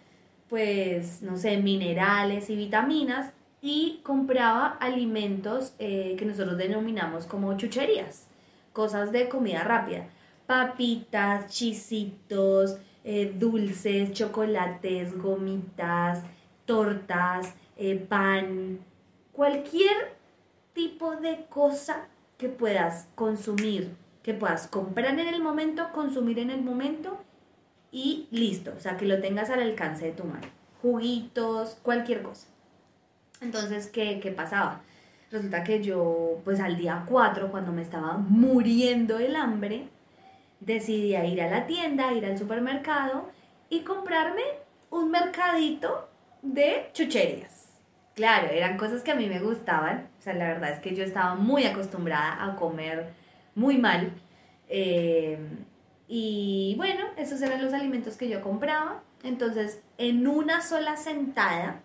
pues, 0.47 1.21
no 1.21 1.37
sé, 1.37 1.57
minerales 1.57 2.49
y 2.49 2.55
vitaminas. 2.55 3.33
Y 3.61 3.99
compraba 4.03 4.77
alimentos 4.79 5.73
eh, 5.79 6.15
que 6.17 6.25
nosotros 6.25 6.57
denominamos 6.57 7.25
como 7.25 7.57
chucherías, 7.57 8.27
cosas 8.71 9.11
de 9.11 9.27
comida 9.27 9.63
rápida, 9.63 10.07
papitas, 10.47 11.47
chisitos, 11.47 12.77
eh, 13.11 13.33
dulces, 13.35 14.13
chocolates, 14.13 15.17
gomitas, 15.17 16.21
tortas, 16.65 17.55
eh, 17.75 17.95
pan, 17.95 18.79
cualquier 19.31 20.15
tipo 20.73 21.15
de 21.15 21.45
cosa 21.49 22.07
que 22.37 22.49
puedas 22.49 23.07
consumir 23.15 23.95
que 24.23 24.33
puedas 24.35 24.67
comprar 24.67 25.19
en 25.19 25.27
el 25.27 25.41
momento, 25.41 25.91
consumir 25.91 26.37
en 26.37 26.51
el 26.51 26.61
momento 26.61 27.17
y 27.91 28.27
listo, 28.29 28.73
o 28.77 28.79
sea, 28.79 28.97
que 28.97 29.05
lo 29.05 29.19
tengas 29.21 29.49
al 29.49 29.61
alcance 29.61 30.05
de 30.05 30.11
tu 30.11 30.23
mano. 30.23 30.47
Juguitos, 30.83 31.79
cualquier 31.81 32.21
cosa. 32.21 32.47
Entonces, 33.41 33.87
¿qué, 33.87 34.19
qué 34.19 34.31
pasaba? 34.31 34.81
Resulta 35.31 35.63
que 35.63 35.81
yo, 35.81 36.41
pues 36.43 36.59
al 36.59 36.77
día 36.77 37.05
4, 37.07 37.49
cuando 37.49 37.71
me 37.71 37.81
estaba 37.81 38.17
muriendo 38.17 39.17
el 39.17 39.35
hambre, 39.35 39.87
decidí 40.59 41.15
ir 41.15 41.41
a 41.41 41.49
la 41.49 41.67
tienda, 41.67 42.13
ir 42.13 42.25
al 42.25 42.37
supermercado 42.37 43.29
y 43.69 43.81
comprarme 43.81 44.43
un 44.89 45.11
mercadito 45.11 46.09
de 46.41 46.89
chucherías. 46.93 47.69
Claro, 48.15 48.49
eran 48.49 48.77
cosas 48.77 49.01
que 49.01 49.11
a 49.11 49.15
mí 49.15 49.27
me 49.27 49.39
gustaban. 49.39 50.09
O 50.19 50.21
sea, 50.21 50.33
la 50.33 50.47
verdad 50.47 50.71
es 50.71 50.79
que 50.79 50.93
yo 50.93 51.03
estaba 51.03 51.35
muy 51.35 51.63
acostumbrada 51.63 52.43
a 52.43 52.55
comer 52.55 53.13
muy 53.55 53.77
mal. 53.77 54.11
Eh, 54.67 55.39
y 56.07 56.73
bueno, 56.77 57.05
esos 57.17 57.41
eran 57.41 57.63
los 57.63 57.73
alimentos 57.73 58.17
que 58.17 58.27
yo 58.27 58.41
compraba. 58.41 59.01
Entonces, 59.23 59.81
en 59.97 60.27
una 60.27 60.61
sola 60.61 60.97
sentada 60.97 61.81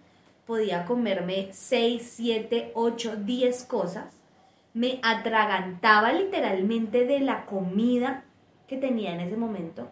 podía 0.47 0.85
comerme 0.87 1.49
6, 1.52 2.14
7, 2.16 2.73
8, 2.75 3.16
10 3.16 3.64
cosas. 3.64 4.07
Me 4.73 4.99
atragantaba 5.02 6.12
literalmente 6.12 7.07
de 7.07 7.21
la 7.21 7.47
comida 7.47 8.24
que 8.66 8.76
tenía 8.76 9.12
en 9.14 9.21
ese 9.21 9.37
momento. 9.37 9.88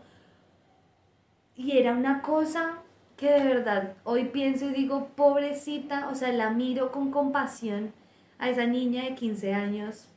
Y 1.54 1.78
era 1.78 1.92
una 1.92 2.22
cosa 2.22 2.78
que 3.16 3.30
de 3.30 3.44
verdad 3.44 3.94
hoy 4.04 4.24
pienso 4.24 4.70
y 4.70 4.72
digo, 4.72 5.08
pobrecita, 5.14 6.08
o 6.08 6.14
sea, 6.14 6.32
la 6.32 6.50
miro 6.50 6.90
con 6.90 7.10
compasión 7.10 7.92
a 8.38 8.48
esa 8.48 8.66
niña 8.66 9.04
de 9.04 9.14
15 9.14 9.54
años 9.54 10.08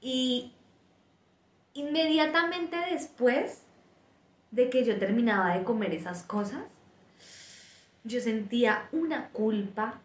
y 0.00 0.52
inmediatamente 1.74 2.76
después 2.90 3.62
de 4.50 4.68
que 4.68 4.84
yo 4.84 4.98
terminaba 4.98 5.56
de 5.56 5.64
comer 5.64 5.94
esas 5.94 6.22
cosas, 6.24 6.64
yo 8.04 8.20
sentía 8.20 8.88
una 8.90 9.28
culpa, 9.28 10.00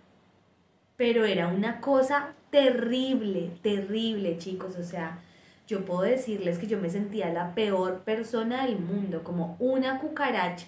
pero 0.96 1.25
era 1.25 1.48
una 1.48 1.82
cosa 1.82 2.34
terrible, 2.51 3.51
terrible, 3.62 4.38
chicos. 4.38 4.75
O 4.77 4.84
sea, 4.84 5.20
yo 5.67 5.83
puedo 5.83 6.01
decirles 6.01 6.57
que 6.57 6.67
yo 6.67 6.79
me 6.79 6.89
sentía 6.89 7.31
la 7.31 7.53
peor 7.53 8.00
persona 8.00 8.65
del 8.65 8.79
mundo, 8.79 9.24
como 9.24 9.57
una 9.59 10.00
cucaracha. 10.00 10.67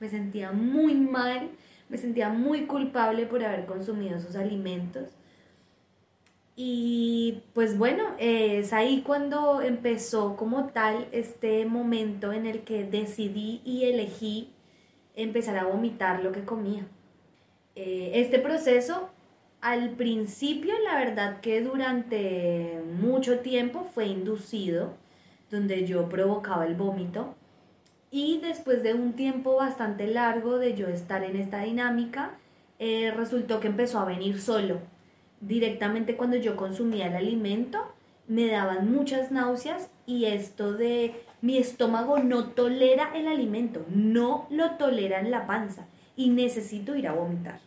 Me 0.00 0.08
sentía 0.08 0.52
muy 0.52 0.94
mal, 0.94 1.50
me 1.88 1.98
sentía 1.98 2.30
muy 2.30 2.66
culpable 2.66 3.26
por 3.26 3.44
haber 3.44 3.66
consumido 3.66 4.16
esos 4.16 4.36
alimentos. 4.36 5.10
Y 6.56 7.42
pues 7.52 7.78
bueno, 7.78 8.04
es 8.18 8.72
ahí 8.72 9.02
cuando 9.02 9.60
empezó 9.60 10.34
como 10.34 10.68
tal 10.68 11.06
este 11.12 11.66
momento 11.66 12.32
en 12.32 12.46
el 12.46 12.62
que 12.62 12.84
decidí 12.84 13.60
y 13.64 13.84
elegí 13.84 14.50
empezar 15.14 15.58
a 15.58 15.66
vomitar 15.66 16.24
lo 16.24 16.32
que 16.32 16.44
comía. 16.44 16.86
Eh, 17.76 18.12
este 18.14 18.40
proceso 18.40 19.10
al 19.60 19.90
principio 19.90 20.74
la 20.84 20.96
verdad 20.96 21.40
que 21.40 21.60
durante 21.62 22.80
mucho 23.00 23.40
tiempo 23.40 23.84
fue 23.94 24.06
inducido, 24.06 24.94
donde 25.50 25.86
yo 25.86 26.08
provocaba 26.08 26.66
el 26.66 26.74
vómito 26.74 27.34
y 28.10 28.40
después 28.40 28.82
de 28.82 28.94
un 28.94 29.14
tiempo 29.14 29.56
bastante 29.56 30.06
largo 30.06 30.58
de 30.58 30.74
yo 30.74 30.88
estar 30.88 31.24
en 31.24 31.36
esta 31.36 31.62
dinámica, 31.62 32.32
eh, 32.78 33.10
resultó 33.10 33.60
que 33.60 33.68
empezó 33.68 33.98
a 33.98 34.04
venir 34.04 34.40
solo 34.40 34.80
directamente 35.40 36.16
cuando 36.16 36.36
yo 36.36 36.56
consumía 36.56 37.06
el 37.06 37.16
alimento 37.16 37.94
me 38.28 38.48
daban 38.48 38.92
muchas 38.92 39.32
náuseas 39.32 39.90
y 40.06 40.26
esto 40.26 40.74
de 40.74 41.14
mi 41.40 41.56
estómago 41.56 42.18
no 42.18 42.50
tolera 42.50 43.10
el 43.14 43.26
alimento, 43.26 43.84
no 43.88 44.46
lo 44.50 44.72
tolera 44.72 45.20
en 45.20 45.30
la 45.30 45.46
panza 45.46 45.86
y 46.14 46.28
necesito 46.28 46.94
ir 46.94 47.08
a 47.08 47.14
vomitar. 47.14 47.60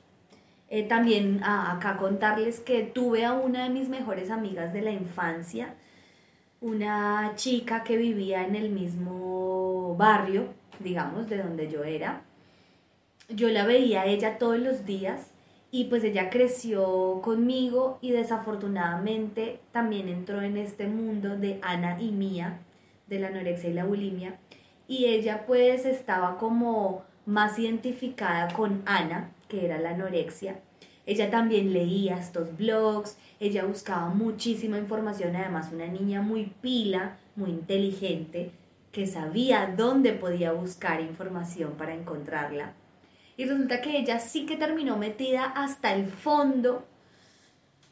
Eh, 0.74 0.84
también 0.84 1.44
acá 1.44 1.98
contarles 1.98 2.62
que 2.62 2.84
tuve 2.84 3.26
a 3.26 3.34
una 3.34 3.66
de 3.66 3.70
mis 3.70 3.90
mejores 3.90 4.32
amigas 4.32 4.72
de 4.72 4.82
la 4.82 4.92
infancia, 4.92 5.76
una 6.62 7.34
chica 7.36 7.84
que 7.84 7.98
vivía 7.98 8.48
en 8.48 8.56
el 8.56 8.70
mismo 8.70 9.98
barrio, 9.98 10.46
digamos, 10.80 11.28
de 11.28 11.40
donde 11.40 11.70
yo 11.70 11.84
era. 11.84 12.22
Yo 13.28 13.50
la 13.50 13.66
veía 13.66 14.04
a 14.04 14.06
ella 14.06 14.38
todos 14.38 14.60
los 14.60 14.86
días 14.86 15.32
y 15.72 15.86
pues 15.86 16.06
ella 16.06 16.30
creció 16.30 17.20
conmigo 17.22 18.00
y 18.00 18.12
desafortunadamente 18.12 19.60
también 19.74 20.08
entró 20.08 20.42
en 20.42 20.56
este 20.56 20.88
mundo 20.88 21.36
de 21.36 21.60
Ana 21.64 22.02
y 22.02 22.14
Mía, 22.14 22.60
de 23.08 23.20
la 23.20 23.28
anorexia 23.28 23.70
y 23.70 23.74
la 23.74 23.84
bulimia. 23.84 24.40
Y 24.88 25.08
ella 25.08 25.46
pues 25.46 25.86
estaba 25.86 26.38
como 26.38 27.04
más 27.26 27.60
identificada 27.60 28.54
con 28.54 28.84
Ana, 28.86 29.32
que 29.52 29.66
era 29.66 29.78
la 29.80 29.90
anorexia. 29.90 30.62
Ella 31.06 31.30
también 31.30 31.74
leía 31.74 32.16
estos 32.18 32.56
blogs, 32.56 33.18
ella 33.38 33.66
buscaba 33.66 34.08
muchísima 34.08 34.78
información, 34.78 35.36
además 35.36 35.70
una 35.74 35.88
niña 35.88 36.22
muy 36.22 36.54
pila, 36.62 37.18
muy 37.36 37.50
inteligente, 37.50 38.52
que 38.94 39.06
sabía 39.06 39.74
dónde 39.76 40.14
podía 40.14 40.54
buscar 40.54 41.02
información 41.02 41.74
para 41.74 41.94
encontrarla. 41.94 42.74
Y 43.36 43.44
resulta 43.44 43.82
que 43.82 43.98
ella 43.98 44.20
sí 44.20 44.46
que 44.46 44.56
terminó 44.56 44.96
metida 44.96 45.44
hasta 45.46 45.94
el 45.94 46.06
fondo 46.06 46.86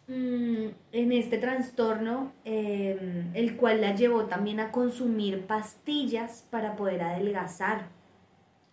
mm, 0.08 0.68
en 0.94 1.12
este 1.12 1.40
trastorno, 1.40 2.32
em, 2.46 3.36
el 3.36 3.58
cual 3.58 3.82
la 3.82 3.96
llevó 3.96 4.26
también 4.28 4.62
a 4.62 4.72
consumir 4.72 5.46
pastillas 5.46 6.46
para 6.50 6.78
poder 6.78 7.02
adelgazar. 7.02 7.90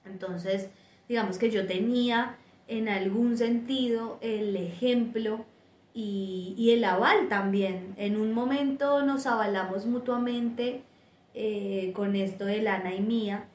Entonces, 0.04 0.68
digamos 1.08 1.38
que 1.38 1.50
yo 1.50 1.66
tenía 1.66 2.36
en 2.68 2.88
algún 2.88 3.36
sentido 3.36 4.18
el 4.20 4.56
ejemplo 4.56 5.44
y, 5.94 6.70
el 6.72 6.84
aval 6.84 7.28
también. 7.28 7.94
En 7.96 8.16
un 8.16 8.32
momento 8.32 9.02
nos 9.02 9.26
avalamos 9.26 9.86
mutuamente 9.86 10.82
eh, 11.34 11.92
con 11.94 12.16
esto 12.16 12.44
de 12.44 12.62
Lana 12.62 12.94
y 12.94 13.00
Mía 13.00 13.46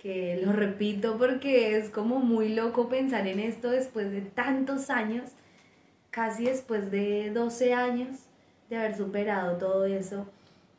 que 0.00 0.40
lo 0.42 0.52
repito 0.52 1.18
porque 1.18 1.76
es 1.76 1.90
como 1.90 2.20
muy 2.20 2.54
loco 2.54 2.88
pensar 2.88 3.26
en 3.26 3.38
esto 3.38 3.70
después 3.70 4.10
de 4.10 4.22
tantos 4.22 4.88
años, 4.88 5.32
casi 6.10 6.44
después 6.44 6.90
de 6.90 7.30
12 7.30 7.74
años 7.74 8.16
de 8.70 8.76
haber 8.76 8.96
superado 8.96 9.58
todo 9.58 9.84
eso. 9.84 10.26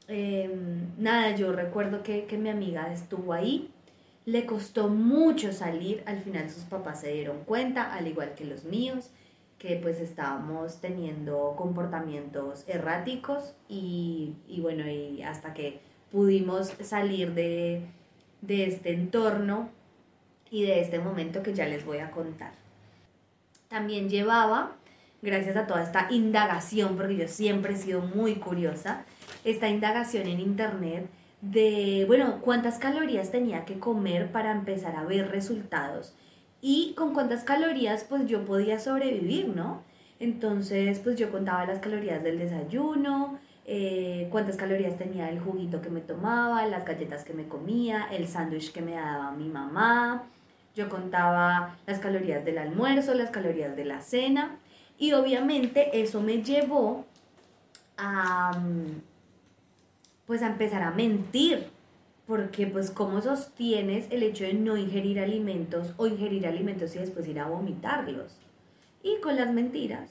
Em, 0.08 0.88
nada, 0.98 1.36
yo 1.36 1.52
recuerdo 1.54 2.04
que, 2.04 2.26
que 2.26 2.38
mi 2.38 2.50
amiga 2.50 2.92
estuvo 2.92 3.34
ahí, 3.34 3.70
le 4.26 4.46
costó 4.46 4.88
mucho 4.88 5.52
salir, 5.52 6.04
al 6.06 6.22
final 6.22 6.50
sus 6.50 6.64
papás 6.64 7.02
se 7.02 7.12
dieron 7.12 7.44
cuenta, 7.44 7.94
al 7.94 8.08
igual 8.08 8.34
que 8.36 8.46
los 8.46 8.64
míos, 8.66 9.10
que 9.58 9.76
pues 9.76 10.00
estábamos 10.00 10.82
teniendo 10.82 11.56
comportamientos 11.58 12.64
erráticos 12.68 13.54
y, 13.68 14.36
y 14.48 14.60
bueno, 14.60 14.88
y 14.90 15.22
hasta 15.22 15.54
que 15.54 15.82
pudimos 16.12 16.74
salir 16.82 17.34
de, 17.34 17.84
de 18.42 18.66
este 18.66 18.94
entorno 18.94 19.70
y 20.50 20.64
de 20.64 20.82
este 20.82 21.00
momento 21.00 21.44
que 21.44 21.54
ya 21.54 21.68
les 21.68 21.86
voy 21.86 22.00
a 22.00 22.12
contar. 22.12 22.54
También 23.70 24.10
llevaba, 24.10 24.76
gracias 25.22 25.56
a 25.56 25.68
toda 25.68 25.84
esta 25.84 26.08
indagación, 26.12 26.98
porque 26.98 27.16
yo 27.16 27.28
siempre 27.28 27.74
he 27.74 27.78
sido 27.78 28.02
muy 28.02 28.36
curiosa, 28.36 29.06
esta 29.46 29.70
indagación 29.70 30.28
en 30.28 30.40
internet 30.40 31.08
de, 31.42 32.06
bueno, 32.08 32.40
cuántas 32.42 32.78
calorías 32.78 33.32
tenía 33.32 33.66
que 33.66 33.80
comer 33.80 34.32
para 34.32 34.52
empezar 34.52 34.96
a 34.96 35.04
ver 35.04 35.30
resultados 35.32 36.14
y 36.62 36.94
con 36.96 37.14
cuántas 37.14 37.44
calorías 37.44 38.06
pues 38.08 38.28
yo 38.28 38.46
podía 38.46 38.80
sobrevivir, 38.80 39.50
¿no? 39.50 39.82
Entonces 40.20 41.00
pues 41.00 41.18
yo 41.18 41.32
contaba 41.32 41.66
las 41.66 41.80
calorías 41.80 42.24
del 42.24 42.38
desayuno, 42.38 43.40
eh, 43.66 44.28
cuántas 44.32 44.56
calorías 44.56 44.98
tenía 44.98 45.30
el 45.30 45.40
juguito 45.40 45.82
que 45.82 45.90
me 45.90 46.02
tomaba, 46.02 46.66
las 46.68 46.86
galletas 46.86 47.24
que 47.24 47.34
me 47.34 47.48
comía, 47.48 48.08
el 48.12 48.28
sándwich 48.28 48.72
que 48.72 48.82
me 48.82 48.94
daba 48.94 49.32
mi 49.32 49.50
mamá. 49.50 50.24
Yo 50.76 50.90
contaba 50.90 51.76
las 51.88 52.00
calorías 52.00 52.46
del 52.46 52.60
almuerzo, 52.60 53.14
las 53.16 53.32
calorías 53.32 53.76
de 53.76 53.86
la 53.86 54.02
cena 54.02 54.58
y 55.00 55.14
obviamente 55.14 56.02
eso 56.02 56.22
me 56.22 56.44
llevó 56.44 57.06
a 57.98 58.52
pues 60.32 60.44
a 60.44 60.48
empezar 60.48 60.82
a 60.82 60.92
mentir, 60.92 61.68
porque 62.26 62.66
pues 62.66 62.90
cómo 62.90 63.22
sostienes 63.22 64.08
el 64.12 64.24
hecho 64.24 64.46
de 64.46 64.54
no 64.54 64.78
ingerir 64.78 65.20
alimentos 65.20 65.94
o 65.98 66.08
ingerir 66.08 66.48
alimentos 66.48 66.96
y 66.96 67.00
después 67.00 67.28
ir 67.28 67.40
a 67.40 67.48
vomitarlos. 67.48 68.40
Y 69.04 69.20
con 69.20 69.36
las 69.36 69.54
mentiras 69.54 70.10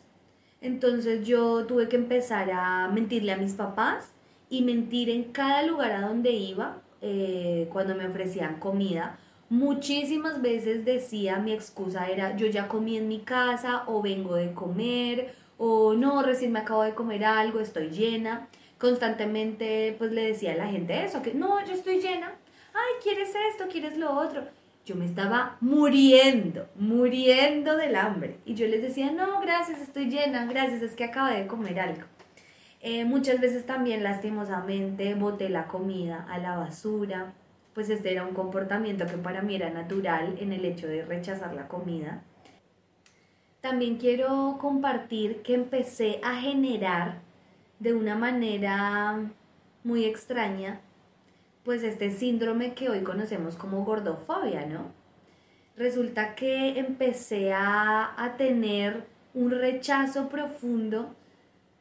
entonces 0.60 1.26
yo 1.26 1.64
tuve 1.66 1.88
que 1.88 1.96
empezar 1.96 2.50
a 2.52 2.88
mentirle 2.88 3.32
a 3.32 3.36
mis 3.36 3.54
papás 3.54 4.12
y 4.50 4.62
mentir 4.62 5.08
en 5.08 5.24
cada 5.32 5.62
lugar 5.62 5.92
a 5.92 6.06
donde 6.06 6.32
iba 6.32 6.82
eh, 7.00 7.68
cuando 7.72 7.94
me 7.94 8.06
ofrecían 8.06 8.60
comida. 8.60 9.18
Muchísimas 9.48 10.42
veces 10.42 10.84
decía, 10.84 11.38
mi 11.38 11.52
excusa 11.52 12.08
era, 12.08 12.36
yo 12.36 12.46
ya 12.46 12.68
comí 12.68 12.96
en 12.96 13.08
mi 13.08 13.20
casa 13.20 13.84
o 13.86 14.02
vengo 14.02 14.34
de 14.34 14.52
comer 14.52 15.34
o 15.56 15.94
no, 15.94 16.22
recién 16.22 16.52
me 16.52 16.60
acabo 16.60 16.82
de 16.82 16.94
comer 16.94 17.24
algo, 17.24 17.60
estoy 17.60 17.90
llena. 17.90 18.48
Constantemente 18.80 19.94
pues 19.98 20.10
le 20.10 20.24
decía 20.26 20.54
a 20.54 20.56
la 20.56 20.66
gente 20.66 21.04
eso, 21.04 21.22
que 21.22 21.34
no, 21.34 21.64
yo 21.64 21.74
estoy 21.74 22.00
llena. 22.00 22.34
Ay, 22.72 23.02
¿quieres 23.02 23.32
esto? 23.52 23.68
¿Quieres 23.68 23.96
lo 23.96 24.12
otro? 24.12 24.42
yo 24.90 24.96
me 24.96 25.04
estaba 25.04 25.56
muriendo, 25.60 26.66
muriendo 26.74 27.76
del 27.76 27.94
hambre. 27.94 28.38
Y 28.44 28.54
yo 28.54 28.66
les 28.66 28.82
decía, 28.82 29.12
no, 29.12 29.40
gracias, 29.40 29.80
estoy 29.80 30.08
llena, 30.08 30.46
gracias, 30.46 30.82
es 30.82 30.94
que 30.94 31.04
acabo 31.04 31.28
de 31.32 31.46
comer 31.46 31.78
algo. 31.78 32.02
Eh, 32.80 33.04
muchas 33.04 33.40
veces 33.40 33.66
también 33.66 34.02
lastimosamente 34.02 35.14
boté 35.14 35.48
la 35.48 35.66
comida 35.66 36.26
a 36.30 36.38
la 36.38 36.56
basura, 36.56 37.34
pues 37.74 37.90
este 37.90 38.10
era 38.10 38.24
un 38.24 38.34
comportamiento 38.34 39.06
que 39.06 39.18
para 39.18 39.42
mí 39.42 39.54
era 39.54 39.70
natural 39.70 40.36
en 40.40 40.52
el 40.52 40.64
hecho 40.64 40.88
de 40.88 41.04
rechazar 41.04 41.54
la 41.54 41.68
comida. 41.68 42.22
También 43.60 43.96
quiero 43.98 44.56
compartir 44.58 45.42
que 45.42 45.54
empecé 45.54 46.20
a 46.24 46.40
generar 46.40 47.20
de 47.80 47.94
una 47.94 48.14
manera 48.14 49.18
muy 49.82 50.04
extraña 50.04 50.80
pues 51.64 51.82
este 51.82 52.10
síndrome 52.10 52.74
que 52.74 52.88
hoy 52.88 53.02
conocemos 53.02 53.56
como 53.56 53.84
gordofobia, 53.84 54.64
¿no? 54.66 54.92
Resulta 55.76 56.34
que 56.34 56.78
empecé 56.78 57.52
a, 57.52 58.14
a 58.16 58.36
tener 58.36 59.04
un 59.34 59.50
rechazo 59.50 60.28
profundo 60.28 61.14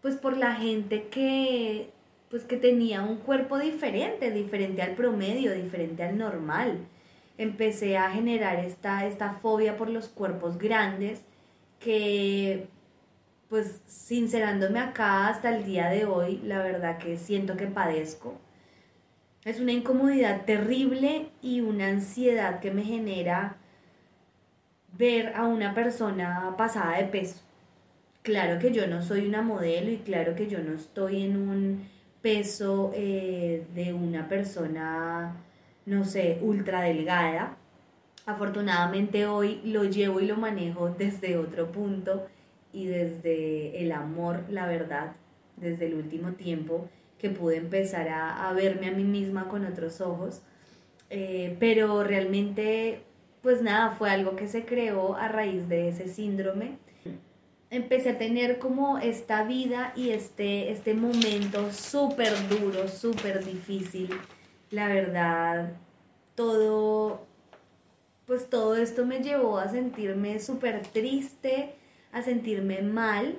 pues 0.01 0.15
por 0.15 0.37
la 0.37 0.55
gente 0.55 1.07
que 1.07 1.91
pues 2.29 2.43
que 2.43 2.57
tenía 2.57 3.01
un 3.01 3.17
cuerpo 3.17 3.57
diferente, 3.57 4.31
diferente 4.31 4.81
al 4.81 4.91
promedio, 4.91 5.53
diferente 5.53 6.03
al 6.03 6.17
normal. 6.17 6.77
Empecé 7.37 7.97
a 7.97 8.11
generar 8.11 8.59
esta, 8.59 9.07
esta 9.07 9.33
fobia 9.33 9.77
por 9.77 9.89
los 9.89 10.09
cuerpos 10.09 10.59
grandes 10.59 11.21
que 11.79 12.67
pues 13.49 13.81
sincerándome 13.87 14.79
acá 14.79 15.27
hasta 15.27 15.55
el 15.55 15.65
día 15.65 15.89
de 15.89 16.05
hoy, 16.05 16.39
la 16.43 16.61
verdad 16.61 16.97
que 16.99 17.17
siento 17.17 17.57
que 17.57 17.67
padezco 17.67 18.39
es 19.45 19.59
una 19.59 19.71
incomodidad 19.71 20.45
terrible 20.45 21.29
y 21.41 21.61
una 21.61 21.87
ansiedad 21.87 22.59
que 22.59 22.71
me 22.71 22.83
genera 22.83 23.55
ver 24.97 25.33
a 25.35 25.45
una 25.45 25.73
persona 25.73 26.55
pasada 26.57 26.97
de 26.97 27.05
peso. 27.05 27.41
Claro 28.21 28.59
que 28.59 28.71
yo 28.71 28.85
no 28.87 29.01
soy 29.01 29.27
una 29.27 29.41
modelo 29.41 29.89
y 29.91 29.97
claro 29.97 30.35
que 30.35 30.47
yo 30.47 30.59
no 30.59 30.73
estoy 30.73 31.23
en 31.23 31.37
un 31.37 31.89
peso 32.21 32.91
eh, 32.93 33.65
de 33.73 33.93
una 33.93 34.27
persona, 34.27 35.37
no 35.85 36.03
sé, 36.03 36.39
ultra 36.41 36.81
delgada. 36.81 37.55
Afortunadamente 38.25 39.25
hoy 39.25 39.61
lo 39.63 39.85
llevo 39.85 40.19
y 40.19 40.27
lo 40.27 40.35
manejo 40.35 40.89
desde 40.89 41.37
otro 41.37 41.71
punto 41.71 42.27
y 42.71 42.85
desde 42.85 43.81
el 43.81 43.91
amor, 43.91 44.43
la 44.49 44.67
verdad, 44.67 45.13
desde 45.57 45.87
el 45.87 45.95
último 45.95 46.33
tiempo 46.33 46.87
que 47.19 47.29
pude 47.29 47.57
empezar 47.57 48.07
a, 48.09 48.51
verme 48.53 48.87
a 48.87 48.91
mí 48.91 49.03
misma 49.03 49.47
con 49.49 49.65
otros 49.65 50.01
ojos. 50.01 50.41
Eh, 51.09 51.57
pero 51.59 52.03
realmente, 52.03 53.01
pues 53.41 53.61
nada, 53.61 53.91
fue 53.91 54.09
algo 54.09 54.35
que 54.35 54.47
se 54.47 54.65
creó 54.65 55.15
a 55.15 55.27
raíz 55.27 55.67
de 55.67 55.89
ese 55.89 56.07
síndrome. 56.07 56.77
Empecé 57.71 58.11
a 58.11 58.17
tener 58.17 58.57
como 58.57 58.97
esta 58.97 59.43
vida 59.43 59.93
y 59.95 60.09
este, 60.09 60.71
este 60.71 60.95
momento 60.95 61.71
súper 61.71 62.33
duro, 62.47 62.87
súper 62.87 63.45
difícil. 63.45 64.09
La 64.71 64.87
verdad, 64.87 65.73
todo, 66.33 67.27
pues 68.25 68.49
todo 68.49 68.75
esto 68.75 69.05
me 69.05 69.19
llevó 69.19 69.59
a 69.59 69.67
sentirme 69.67 70.39
súper 70.39 70.81
triste, 70.81 71.75
a 72.11 72.21
sentirme 72.21 72.81
mal, 72.81 73.35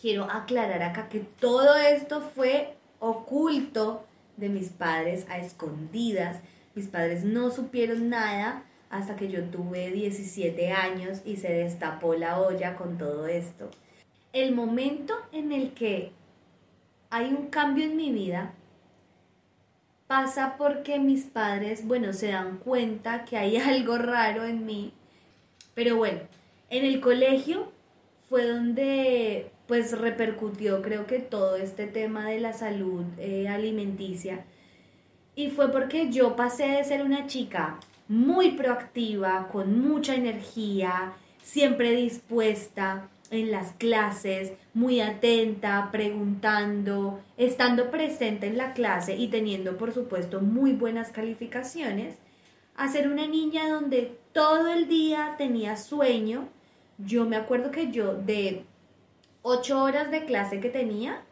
quiero 0.00 0.24
aclarar 0.24 0.82
acá 0.82 1.08
que 1.08 1.20
todo 1.20 1.76
esto 1.76 2.20
fue 2.20 2.74
oculto 2.98 4.04
de 4.36 4.48
mis 4.48 4.68
padres 4.68 5.26
a 5.28 5.38
escondidas. 5.38 6.40
Mis 6.74 6.88
padres 6.88 7.24
no 7.24 7.50
supieron 7.50 8.08
nada 8.08 8.64
hasta 8.90 9.16
que 9.16 9.28
yo 9.28 9.44
tuve 9.44 9.90
17 9.90 10.72
años 10.72 11.22
y 11.24 11.36
se 11.36 11.52
destapó 11.52 12.14
la 12.14 12.40
olla 12.40 12.76
con 12.76 12.98
todo 12.98 13.26
esto. 13.26 13.70
El 14.32 14.54
momento 14.54 15.14
en 15.32 15.52
el 15.52 15.72
que 15.72 16.12
hay 17.10 17.26
un 17.26 17.48
cambio 17.48 17.84
en 17.84 17.96
mi 17.96 18.10
vida 18.10 18.54
pasa 20.06 20.56
porque 20.58 20.98
mis 20.98 21.24
padres, 21.24 21.86
bueno, 21.86 22.12
se 22.12 22.28
dan 22.32 22.58
cuenta 22.58 23.24
que 23.24 23.36
hay 23.36 23.56
algo 23.58 23.98
raro 23.98 24.44
en 24.44 24.66
mí. 24.66 24.92
Pero 25.74 25.96
bueno, 25.96 26.20
en 26.72 26.86
el 26.86 27.00
colegio 27.00 27.70
fue 28.28 28.48
donde 28.48 29.50
pues 29.68 29.96
repercutió 29.96 30.82
creo 30.82 31.06
que 31.06 31.18
todo 31.18 31.56
este 31.56 31.86
tema 31.86 32.28
de 32.28 32.40
la 32.40 32.54
salud 32.54 33.04
eh, 33.18 33.46
alimenticia. 33.46 34.44
Y 35.34 35.50
fue 35.50 35.70
porque 35.70 36.10
yo 36.10 36.34
pasé 36.34 36.66
de 36.66 36.84
ser 36.84 37.02
una 37.02 37.26
chica 37.26 37.78
muy 38.08 38.52
proactiva, 38.52 39.48
con 39.52 39.80
mucha 39.80 40.14
energía, 40.14 41.12
siempre 41.42 41.92
dispuesta 41.92 43.08
en 43.30 43.50
las 43.50 43.72
clases, 43.72 44.52
muy 44.74 45.00
atenta, 45.00 45.90
preguntando, 45.92 47.20
estando 47.36 47.90
presente 47.90 48.46
en 48.46 48.58
la 48.58 48.72
clase 48.72 49.16
y 49.16 49.28
teniendo 49.28 49.76
por 49.76 49.92
supuesto 49.92 50.40
muy 50.40 50.72
buenas 50.72 51.10
calificaciones, 51.10 52.16
a 52.76 52.88
ser 52.88 53.08
una 53.08 53.26
niña 53.26 53.68
donde 53.68 54.18
todo 54.32 54.68
el 54.68 54.88
día 54.88 55.34
tenía 55.38 55.76
sueño. 55.76 56.48
Yo 56.98 57.24
me 57.24 57.36
acuerdo 57.36 57.70
que 57.70 57.90
yo 57.90 58.14
de 58.14 58.64
ocho 59.42 59.82
horas 59.82 60.10
de 60.10 60.24
clase 60.24 60.60
que 60.60 60.70
tenía, 60.70 61.22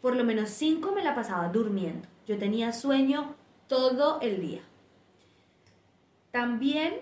por 0.00 0.16
lo 0.16 0.24
menos 0.24 0.50
cinco 0.50 0.92
me 0.92 1.02
la 1.02 1.14
pasaba 1.14 1.48
durmiendo. 1.48 2.08
Yo 2.26 2.38
tenía 2.38 2.72
sueño 2.72 3.34
todo 3.66 4.20
el 4.20 4.40
día. 4.40 4.60
También 6.30 6.94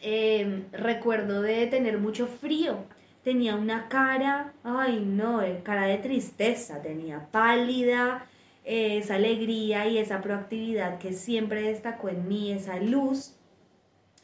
em, 0.00 0.64
recuerdo 0.72 1.42
de 1.42 1.66
tener 1.66 1.98
mucho 1.98 2.26
frío. 2.26 2.84
Tenía 3.22 3.54
una 3.54 3.88
cara, 3.88 4.54
ay 4.64 5.00
no, 5.04 5.42
eh, 5.42 5.60
cara 5.62 5.86
de 5.86 5.98
tristeza, 5.98 6.80
tenía 6.80 7.28
pálida, 7.30 8.26
eh, 8.64 8.98
esa 8.98 9.16
alegría 9.16 9.86
y 9.88 9.98
esa 9.98 10.22
proactividad 10.22 10.98
que 10.98 11.12
siempre 11.12 11.62
destacó 11.62 12.08
en 12.08 12.28
mí, 12.28 12.52
esa 12.52 12.76
luz 12.76 13.34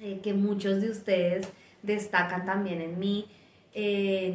eh, 0.00 0.20
que 0.22 0.34
muchos 0.34 0.80
de 0.80 0.90
ustedes 0.90 1.48
destacan 1.86 2.44
también 2.44 2.80
en 2.82 2.98
mí. 2.98 3.28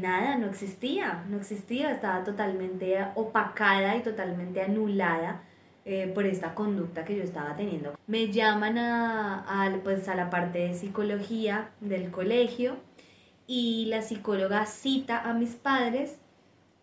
nada, 0.01 0.37
no 0.37 0.47
existía, 0.47 1.23
no 1.29 1.37
existía, 1.37 1.91
estaba 1.91 2.23
totalmente 2.23 2.97
opacada 3.15 3.95
y 3.97 4.01
totalmente 4.01 4.61
anulada 4.61 5.41
eh, 5.83 6.11
por 6.13 6.27
esta 6.27 6.53
conducta 6.53 7.03
que 7.03 7.15
yo 7.15 7.23
estaba 7.23 7.55
teniendo. 7.55 7.97
Me 8.05 8.31
llaman 8.31 8.77
a, 8.77 9.79
pues 9.83 10.07
a 10.07 10.13
la 10.13 10.29
parte 10.29 10.59
de 10.59 10.73
psicología 10.75 11.71
del 11.79 12.11
colegio 12.11 12.75
y 13.47 13.87
la 13.87 14.03
psicóloga 14.03 14.67
cita 14.67 15.27
a 15.27 15.33
mis 15.33 15.55
padres 15.55 16.19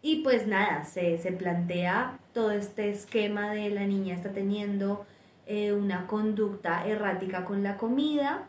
y 0.03 0.23
pues 0.25 0.49
nada, 0.49 0.83
se, 0.85 1.17
plantea 1.39 2.19
todo 2.35 2.51
este 2.51 2.91
esquema 2.91 3.53
de 3.53 3.71
la 3.71 3.87
niña 3.87 4.17
está 4.17 4.33
teniendo 4.33 5.07
eh, 5.47 5.73
una 5.73 6.09
conducta 6.09 6.85
errática 6.85 7.45
con 7.45 7.63
la 7.63 7.77
comida, 7.77 8.49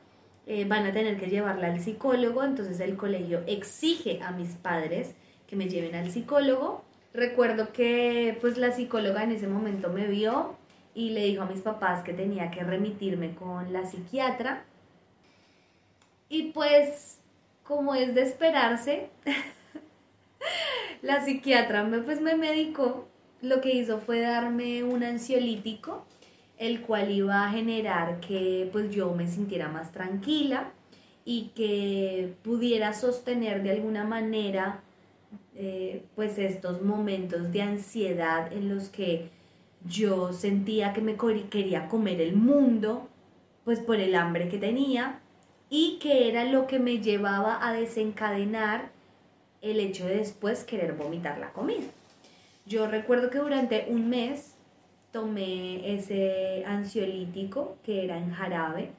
eh, 0.49 0.65
van 0.65 0.85
a 0.85 0.91
tener 0.91 1.17
que 1.17 1.27
llevarla 1.27 1.67
al 1.67 1.79
psicólogo, 1.79 2.43
entonces 2.43 2.81
el 2.81 2.97
colegio 2.97 3.43
exige 3.47 4.21
a 4.21 4.31
mis 4.31 4.49
padres 4.55 5.15
que 5.47 5.55
me 5.55 5.69
lleven 5.69 5.95
al 5.95 6.11
psicólogo 6.11 6.83
Recuerdo 7.13 7.71
que 7.73 8.37
pues 8.39 8.57
la 8.57 8.71
psicóloga 8.71 9.23
en 9.23 9.31
ese 9.31 9.47
momento 9.47 9.89
me 9.89 10.07
vio 10.07 10.55
y 10.93 11.11
le 11.11 11.25
dijo 11.25 11.41
a 11.43 11.47
mis 11.47 11.61
papás 11.61 12.03
que 12.03 12.13
tenía 12.13 12.51
que 12.51 12.63
remitirme 12.63 13.33
con 13.33 13.73
la 13.73 13.85
psiquiatra. 13.85 14.63
Y 16.29 16.51
pues 16.51 17.19
como 17.63 17.95
es 17.95 18.13
de 18.13 18.21
esperarse, 18.21 19.09
la 21.01 21.23
psiquiatra 21.25 21.83
me, 21.83 21.99
pues 21.99 22.21
me 22.21 22.35
medicó. 22.35 23.07
Lo 23.41 23.61
que 23.61 23.73
hizo 23.73 23.99
fue 23.99 24.19
darme 24.19 24.83
un 24.83 25.03
ansiolítico, 25.03 26.05
el 26.59 26.81
cual 26.81 27.09
iba 27.09 27.45
a 27.45 27.51
generar 27.51 28.19
que 28.19 28.69
pues 28.71 28.93
yo 28.93 29.15
me 29.15 29.27
sintiera 29.27 29.69
más 29.69 29.91
tranquila 29.91 30.71
y 31.23 31.51
que 31.55 32.33
pudiera 32.43 32.93
sostener 32.93 33.63
de 33.63 33.71
alguna 33.71 34.03
manera 34.03 34.81
eh, 35.55 36.03
pues 36.15 36.37
estos 36.37 36.81
momentos 36.81 37.51
de 37.53 37.61
ansiedad 37.61 38.51
en 38.51 38.69
los 38.73 38.89
que 38.89 39.29
yo 39.85 40.33
sentía 40.33 40.91
que 40.91 40.99
me 40.99 41.15
quería 41.49 41.87
comer 41.87 42.19
el 42.19 42.35
mundo, 42.35 43.07
pues 43.63 43.79
por 43.79 43.97
el 44.01 44.13
hambre 44.15 44.49
que 44.49 44.57
tenía 44.57 45.21
y 45.69 45.97
que 45.99 46.27
era 46.27 46.43
lo 46.43 46.67
que 46.67 46.79
me 46.79 46.99
llevaba 46.99 47.65
a 47.65 47.71
desencadenar 47.71 48.91
el 49.61 49.79
hecho 49.79 50.05
de 50.05 50.17
después 50.17 50.65
querer 50.65 50.93
vomitar 50.93 51.37
la 51.37 51.53
comida. 51.53 51.87
Yo 52.65 52.87
recuerdo 52.87 53.29
que 53.29 53.37
durante 53.37 53.87
un 53.89 54.09
mes 54.09 54.55
tomé 55.11 55.95
ese 55.95 56.63
ansiolítico 56.65 57.77
que 57.83 58.03
era 58.03 58.17
en 58.17 58.31
jarabe. 58.31 58.91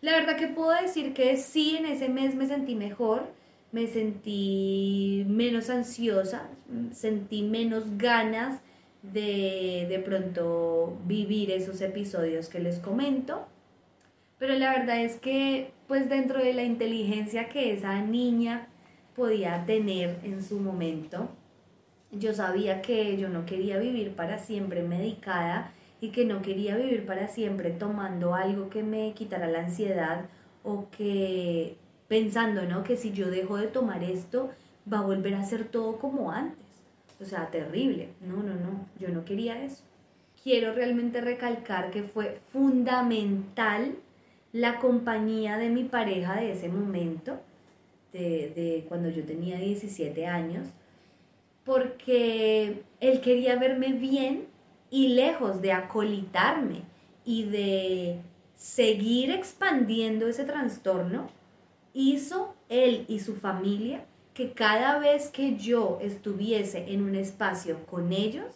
La 0.00 0.12
verdad 0.12 0.36
que 0.36 0.48
puedo 0.48 0.70
decir 0.70 1.12
que 1.12 1.36
sí, 1.36 1.76
en 1.76 1.86
ese 1.86 2.08
mes 2.08 2.34
me 2.34 2.46
sentí 2.46 2.74
mejor, 2.74 3.26
me 3.72 3.86
sentí 3.86 5.24
menos 5.28 5.70
ansiosa, 5.70 6.48
sentí 6.92 7.42
menos 7.42 7.98
ganas 7.98 8.60
de 9.02 9.86
de 9.88 9.98
pronto 9.98 10.98
vivir 11.06 11.50
esos 11.50 11.80
episodios 11.80 12.48
que 12.48 12.60
les 12.60 12.78
comento. 12.78 13.46
Pero 14.38 14.54
la 14.54 14.70
verdad 14.72 15.00
es 15.02 15.16
que 15.16 15.72
pues 15.88 16.08
dentro 16.08 16.42
de 16.42 16.52
la 16.54 16.62
inteligencia 16.62 17.48
que 17.48 17.72
esa 17.72 18.00
niña 18.02 18.68
podía 19.16 19.64
tener 19.66 20.20
en 20.22 20.42
su 20.44 20.60
momento, 20.60 21.28
yo 22.12 22.32
sabía 22.32 22.82
que 22.82 23.16
yo 23.16 23.28
no 23.28 23.44
quería 23.44 23.78
vivir 23.78 24.12
para 24.14 24.38
siempre 24.38 24.82
medicada 24.82 25.72
y 26.00 26.10
que 26.10 26.24
no 26.24 26.42
quería 26.42 26.76
vivir 26.76 27.04
para 27.06 27.28
siempre 27.28 27.70
tomando 27.70 28.34
algo 28.34 28.70
que 28.70 28.82
me 28.82 29.12
quitara 29.14 29.48
la 29.48 29.60
ansiedad 29.60 30.26
o 30.62 30.88
que 30.90 31.76
pensando, 32.08 32.62
¿no? 32.62 32.84
Que 32.84 32.96
si 32.96 33.12
yo 33.12 33.30
dejo 33.30 33.56
de 33.56 33.66
tomar 33.66 34.02
esto, 34.02 34.50
va 34.90 35.00
a 35.00 35.02
volver 35.02 35.34
a 35.34 35.44
ser 35.44 35.64
todo 35.64 35.98
como 35.98 36.30
antes. 36.30 36.58
O 37.20 37.24
sea, 37.24 37.50
terrible. 37.50 38.08
No, 38.20 38.36
no, 38.36 38.54
no, 38.54 38.86
yo 38.98 39.08
no 39.08 39.24
quería 39.24 39.62
eso. 39.62 39.82
Quiero 40.42 40.72
realmente 40.72 41.20
recalcar 41.20 41.90
que 41.90 42.04
fue 42.04 42.40
fundamental 42.52 43.96
la 44.52 44.78
compañía 44.78 45.58
de 45.58 45.68
mi 45.68 45.84
pareja 45.84 46.36
de 46.36 46.52
ese 46.52 46.68
momento, 46.68 47.38
de, 48.12 48.52
de 48.54 48.86
cuando 48.88 49.10
yo 49.10 49.24
tenía 49.24 49.58
17 49.58 50.26
años, 50.26 50.68
porque 51.68 52.82
él 52.98 53.20
quería 53.20 53.56
verme 53.56 53.92
bien 53.92 54.46
y 54.90 55.08
lejos 55.08 55.60
de 55.60 55.72
acolitarme 55.72 56.80
y 57.26 57.44
de 57.44 58.16
seguir 58.56 59.30
expandiendo 59.30 60.28
ese 60.28 60.44
trastorno, 60.44 61.28
hizo 61.92 62.54
él 62.70 63.04
y 63.06 63.20
su 63.20 63.36
familia 63.36 64.06
que 64.32 64.52
cada 64.52 64.98
vez 64.98 65.28
que 65.28 65.58
yo 65.58 65.98
estuviese 66.00 66.90
en 66.90 67.02
un 67.02 67.14
espacio 67.14 67.84
con 67.84 68.14
ellos, 68.14 68.46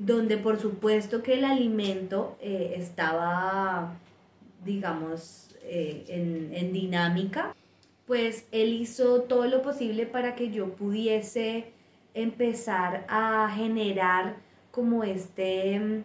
donde 0.00 0.36
por 0.36 0.58
supuesto 0.58 1.22
que 1.22 1.34
el 1.34 1.44
alimento 1.44 2.36
eh, 2.40 2.74
estaba, 2.78 3.96
digamos, 4.64 5.50
eh, 5.62 6.04
en, 6.08 6.50
en 6.52 6.72
dinámica, 6.72 7.54
pues 8.08 8.48
él 8.50 8.74
hizo 8.74 9.22
todo 9.22 9.46
lo 9.46 9.62
posible 9.62 10.04
para 10.04 10.34
que 10.34 10.50
yo 10.50 10.70
pudiese 10.74 11.75
empezar 12.16 13.06
a 13.08 13.48
generar 13.54 14.36
como 14.70 15.04
este 15.04 15.78
mm, 15.78 16.04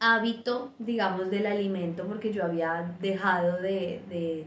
hábito, 0.00 0.72
digamos, 0.78 1.30
del 1.30 1.46
alimento, 1.46 2.06
porque 2.06 2.32
yo 2.32 2.44
había 2.44 2.94
dejado 3.00 3.60
de, 3.62 4.02
de 4.08 4.46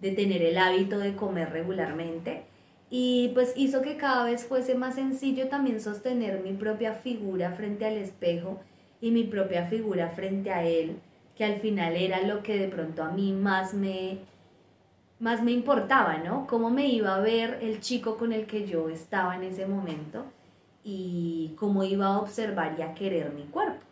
de 0.00 0.12
tener 0.12 0.42
el 0.42 0.58
hábito 0.58 0.98
de 0.98 1.14
comer 1.14 1.50
regularmente. 1.50 2.42
Y 2.90 3.30
pues 3.34 3.52
hizo 3.56 3.82
que 3.82 3.96
cada 3.96 4.24
vez 4.24 4.44
fuese 4.44 4.74
más 4.74 4.96
sencillo 4.96 5.48
también 5.48 5.80
sostener 5.80 6.42
mi 6.42 6.52
propia 6.52 6.94
figura 6.94 7.52
frente 7.52 7.86
al 7.86 7.96
espejo 7.96 8.60
y 9.00 9.12
mi 9.12 9.24
propia 9.24 9.66
figura 9.66 10.08
frente 10.08 10.50
a 10.50 10.64
él, 10.64 10.96
que 11.36 11.44
al 11.44 11.60
final 11.60 11.94
era 11.94 12.22
lo 12.22 12.42
que 12.42 12.58
de 12.58 12.68
pronto 12.68 13.04
a 13.04 13.12
mí 13.12 13.32
más 13.32 13.74
me 13.74 14.18
más 15.20 15.42
me 15.42 15.52
importaba, 15.52 16.18
¿no? 16.18 16.46
Cómo 16.46 16.70
me 16.70 16.88
iba 16.88 17.14
a 17.14 17.20
ver 17.20 17.58
el 17.62 17.80
chico 17.80 18.16
con 18.16 18.32
el 18.32 18.46
que 18.46 18.66
yo 18.66 18.88
estaba 18.88 19.36
en 19.36 19.44
ese 19.44 19.66
momento 19.66 20.24
y 20.82 21.54
cómo 21.56 21.84
iba 21.84 22.06
a 22.06 22.18
observar 22.18 22.74
y 22.78 22.82
a 22.82 22.94
querer 22.94 23.32
mi 23.32 23.44
cuerpo. 23.44 23.84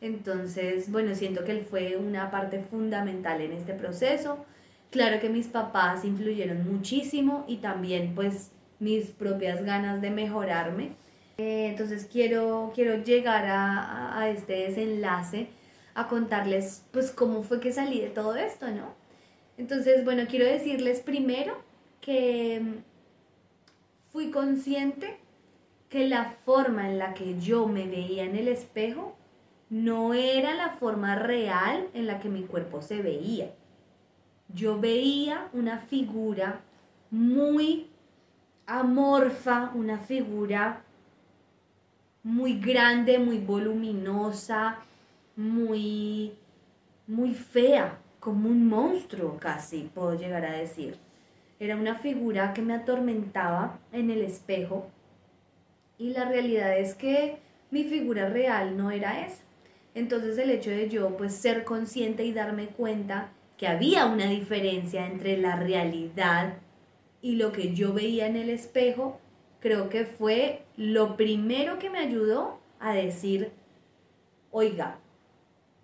Entonces, 0.00 0.92
bueno, 0.92 1.14
siento 1.14 1.42
que 1.44 1.52
él 1.52 1.66
fue 1.68 1.96
una 1.96 2.30
parte 2.30 2.60
fundamental 2.60 3.40
en 3.40 3.52
este 3.52 3.72
proceso 3.72 4.44
Claro 4.90 5.20
que 5.20 5.28
mis 5.28 5.48
papás 5.48 6.04
influyeron 6.04 6.72
muchísimo 6.72 7.44
y 7.46 7.58
también 7.58 8.14
pues 8.14 8.50
mis 8.78 9.10
propias 9.10 9.64
ganas 9.64 10.00
de 10.00 10.10
mejorarme. 10.10 10.92
Eh, 11.38 11.66
entonces 11.68 12.08
quiero, 12.10 12.72
quiero 12.74 13.02
llegar 13.04 13.44
a, 13.46 14.18
a, 14.18 14.30
este 14.30 14.68
desenlace, 14.68 15.48
a 15.94 16.08
contarles 16.08 16.84
pues 16.92 17.10
cómo 17.10 17.42
fue 17.42 17.60
que 17.60 17.72
salí 17.72 18.00
de 18.00 18.08
todo 18.08 18.36
esto, 18.36 18.68
¿no? 18.68 18.94
Entonces, 19.58 20.04
bueno, 20.04 20.24
quiero 20.28 20.44
decirles 20.44 21.00
primero 21.00 21.56
que 22.00 22.60
fui 24.12 24.30
consciente 24.30 25.18
que 25.88 26.06
la 26.06 26.30
forma 26.44 26.88
en 26.90 26.98
la 26.98 27.14
que 27.14 27.38
yo 27.38 27.66
me 27.66 27.86
veía 27.86 28.24
en 28.24 28.36
el 28.36 28.48
espejo 28.48 29.16
no 29.70 30.14
era 30.14 30.54
la 30.54 30.70
forma 30.70 31.16
real 31.16 31.88
en 31.94 32.06
la 32.06 32.20
que 32.20 32.28
mi 32.28 32.42
cuerpo 32.42 32.82
se 32.82 33.02
veía. 33.02 33.52
Yo 34.54 34.78
veía 34.78 35.48
una 35.52 35.78
figura 35.78 36.60
muy 37.10 37.88
amorfa, 38.66 39.72
una 39.74 39.98
figura 39.98 40.82
muy 42.22 42.58
grande, 42.60 43.18
muy 43.18 43.38
voluminosa, 43.38 44.78
muy 45.36 46.32
muy 47.06 47.34
fea, 47.34 47.98
como 48.26 48.48
un 48.48 48.66
monstruo 48.66 49.36
casi, 49.38 49.88
puedo 49.94 50.18
llegar 50.18 50.44
a 50.44 50.50
decir. 50.50 50.96
Era 51.60 51.76
una 51.76 51.94
figura 51.94 52.54
que 52.54 52.60
me 52.60 52.74
atormentaba 52.74 53.78
en 53.92 54.10
el 54.10 54.20
espejo 54.22 54.88
y 55.96 56.10
la 56.10 56.24
realidad 56.24 56.76
es 56.76 56.96
que 56.96 57.38
mi 57.70 57.84
figura 57.84 58.28
real 58.28 58.76
no 58.76 58.90
era 58.90 59.24
esa. 59.24 59.44
Entonces 59.94 60.38
el 60.38 60.50
hecho 60.50 60.70
de 60.70 60.88
yo 60.88 61.16
pues 61.16 61.36
ser 61.36 61.62
consciente 61.62 62.24
y 62.24 62.32
darme 62.32 62.66
cuenta 62.66 63.28
que 63.56 63.68
había 63.68 64.06
una 64.06 64.28
diferencia 64.28 65.06
entre 65.06 65.38
la 65.38 65.54
realidad 65.54 66.54
y 67.22 67.36
lo 67.36 67.52
que 67.52 67.74
yo 67.74 67.92
veía 67.92 68.26
en 68.26 68.34
el 68.34 68.50
espejo, 68.50 69.20
creo 69.60 69.88
que 69.88 70.04
fue 70.04 70.64
lo 70.76 71.16
primero 71.16 71.78
que 71.78 71.90
me 71.90 72.00
ayudó 72.00 72.58
a 72.80 72.92
decir, 72.92 73.52
oiga, 74.50 74.98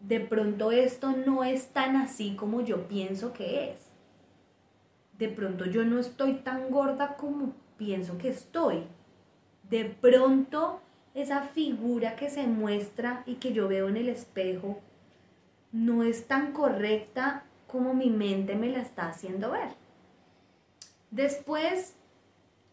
de 0.03 0.21
pronto 0.21 0.73
esto 0.73 1.12
no 1.12 1.45
es 1.45 1.69
tan 1.69 1.97
así 1.97 2.35
como 2.35 2.61
yo 2.61 2.88
pienso 2.88 3.33
que 3.33 3.71
es. 3.71 3.79
De 5.19 5.29
pronto 5.29 5.65
yo 5.67 5.85
no 5.85 5.99
estoy 5.99 6.35
tan 6.35 6.71
gorda 6.71 7.17
como 7.17 7.55
pienso 7.77 8.19
que 8.19 8.29
estoy. 8.29 8.83
De 9.71 9.85
pronto 9.85 10.81
esa 11.15 11.43
figura 11.43 12.17
que 12.17 12.31
se 12.31 12.47
muestra 12.47 13.23
y 13.27 13.37
que 13.37 13.53
yo 13.53 13.69
veo 13.69 13.88
en 13.88 13.97
el 13.97 14.09
espejo 14.09 14.81
no 15.71 16.03
es 16.03 16.27
tan 16.27 16.53
correcta 16.53 17.45
como 17.67 17.95
mi 17.95 18.11
mente 18.11 18.57
me 18.57 18.71
la 18.71 18.81
está 18.81 19.09
haciendo 19.09 19.53
ver. 19.53 19.71
Después, 21.11 21.95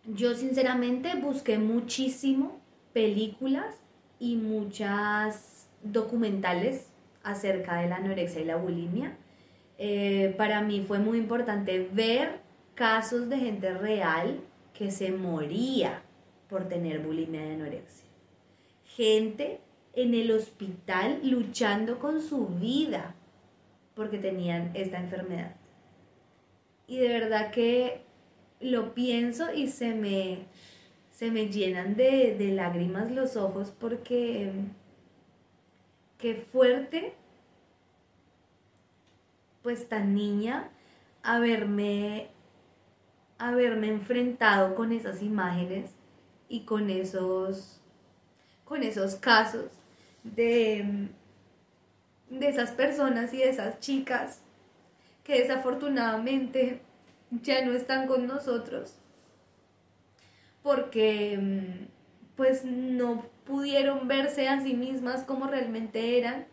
yo 0.05 0.33
sinceramente 0.33 1.15
busqué 1.15 1.57
muchísimo 1.57 2.59
películas 2.93 3.75
y 4.19 4.35
muchas 4.35 5.67
documentales 5.83 6.88
acerca 7.31 7.81
de 7.81 7.89
la 7.89 7.97
anorexia 7.97 8.41
y 8.41 8.45
la 8.45 8.55
bulimia. 8.55 9.17
Eh, 9.77 10.33
para 10.37 10.61
mí 10.61 10.83
fue 10.87 10.99
muy 10.99 11.17
importante 11.17 11.87
ver 11.91 12.39
casos 12.75 13.29
de 13.29 13.37
gente 13.37 13.73
real 13.73 14.41
que 14.73 14.91
se 14.91 15.11
moría 15.11 16.01
por 16.49 16.67
tener 16.67 16.99
bulimia 16.99 17.45
y 17.45 17.53
anorexia 17.53 18.09
gente 18.99 19.61
en 19.93 20.13
el 20.13 20.29
hospital 20.31 21.21
luchando 21.23 21.99
con 21.99 22.21
su 22.21 22.47
vida 22.47 23.15
porque 23.95 24.17
tenían 24.17 24.71
esta 24.73 24.99
enfermedad. 24.99 25.55
Y 26.85 26.97
de 26.97 27.07
verdad 27.07 27.49
que 27.51 28.01
lo 28.59 28.93
pienso 28.93 29.53
y 29.53 29.67
se 29.67 29.93
me, 29.93 30.39
se 31.11 31.31
me 31.31 31.47
llenan 31.47 31.95
de, 31.95 32.35
de 32.37 32.51
lágrimas 32.51 33.09
los 33.09 33.37
ojos 33.37 33.71
porque 33.79 34.51
qué 36.17 36.35
fuerte, 36.35 37.13
pues 39.61 39.89
tan 39.89 40.15
niña, 40.15 40.69
haberme, 41.23 42.29
haberme 43.37 43.89
enfrentado 43.89 44.75
con 44.75 44.91
esas 44.91 45.21
imágenes 45.21 45.91
y 46.47 46.61
con 46.61 46.89
esos 46.89 47.75
con 48.65 48.83
esos 48.83 49.15
casos 49.15 49.71
de, 50.23 51.09
de 52.29 52.47
esas 52.47 52.69
personas 52.71 53.33
y 53.33 53.37
de 53.37 53.49
esas 53.49 53.79
chicas 53.79 54.41
que 55.23 55.39
desafortunadamente 55.41 56.81
ya 57.31 57.65
no 57.65 57.73
están 57.73 58.05
con 58.05 58.27
nosotros 58.27 58.95
porque 60.61 61.87
pues 62.35 62.63
no 62.63 63.25
pudieron 63.45 64.07
verse 64.07 64.47
a 64.47 64.61
sí 64.61 64.75
mismas 64.75 65.23
como 65.23 65.47
realmente 65.47 66.19
eran 66.19 66.45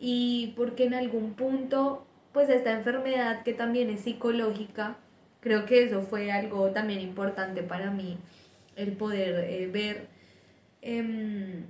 y 0.00 0.52
porque 0.56 0.84
en 0.84 0.94
algún 0.94 1.34
punto 1.34 2.04
pues 2.32 2.48
esta 2.48 2.72
enfermedad 2.72 3.42
que 3.42 3.52
también 3.54 3.90
es 3.90 4.00
psicológica 4.00 4.96
creo 5.40 5.66
que 5.66 5.84
eso 5.84 6.02
fue 6.02 6.32
algo 6.32 6.70
también 6.70 7.00
importante 7.00 7.62
para 7.62 7.90
mí 7.90 8.18
el 8.76 8.92
poder 8.92 9.44
eh, 9.44 9.66
ver 9.66 10.12
Em, 10.82 11.64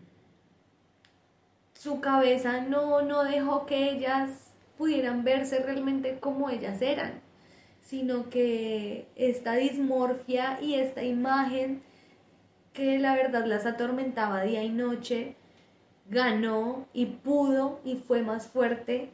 su 1.75 2.01
cabeza 2.01 2.63
no, 2.63 3.03
no 3.03 3.25
dejó 3.25 3.67
que 3.67 3.91
ellas 3.91 4.55
pudieran 4.79 5.23
verse 5.23 5.59
realmente 5.63 6.19
como 6.19 6.49
ellas 6.49 6.81
eran, 6.81 7.21
sino 7.83 8.31
que 8.31 9.07
esta 9.15 9.55
dismorfia 9.55 10.59
y 10.63 10.75
esta 10.77 11.05
imagen 11.05 11.83
que 12.73 12.99
la 12.99 13.15
verdad 13.15 13.45
las 13.45 13.67
atormentaba 13.67 14.43
día 14.45 14.65
y 14.65 14.71
noche, 14.71 15.37
ganó 16.09 16.87
y 16.95 17.07
pudo 17.07 17.81
y 17.85 17.97
fue 17.97 18.23
más 18.23 18.49
fuerte 18.49 19.11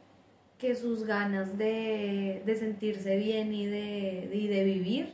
que 0.59 0.75
sus 0.75 1.05
ganas 1.05 1.57
de, 1.57 2.43
sentirse 2.59 3.17
bien 3.17 3.53
y 3.53 3.65
de, 3.65 4.29
de 4.31 4.63
vivir. 4.65 5.13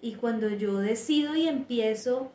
Y 0.00 0.14
cuando 0.14 0.48
yo 0.48 0.78
decido 0.78 1.34
y 1.34 1.48
empiezo 1.48 2.30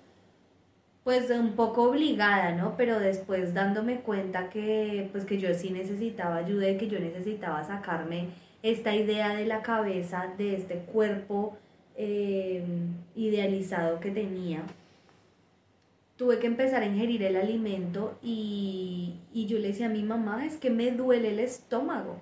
pues 1.05 1.29
un 1.31 1.55
poco 1.55 1.83
obligada, 1.83 2.53
¿no? 2.53 2.75
Pero 2.77 2.99
después 2.99 3.53
dándome 3.53 4.01
cuenta 4.01 4.49
que 4.49 5.09
pues 5.11 5.25
que 5.25 5.37
yo 5.37 5.53
sí 5.53 5.69
necesitaba 5.69 6.37
ayuda 6.37 6.69
y 6.69 6.77
que 6.77 6.87
yo 6.87 6.99
necesitaba 6.99 7.63
sacarme 7.63 8.29
esta 8.61 8.95
idea 8.95 9.35
de 9.35 9.45
la 9.45 9.61
cabeza, 9.61 10.33
de 10.37 10.55
este 10.55 10.75
cuerpo 10.75 11.57
eh, 11.95 12.63
idealizado 13.15 13.99
que 13.99 14.11
tenía. 14.11 14.63
Tuve 16.15 16.39
que 16.39 16.47
empezar 16.47 16.83
a 16.83 16.85
ingerir 16.85 17.23
el 17.23 17.35
alimento 17.35 18.17
y, 18.21 19.15
y 19.33 19.45
yo 19.47 19.59
le 19.59 19.69
decía 19.69 19.87
a 19.87 19.89
mi 19.89 20.03
mamá, 20.03 20.45
es 20.45 20.57
que 20.57 20.69
me 20.69 20.91
duele 20.91 21.31
el 21.31 21.39
estómago. 21.39 22.21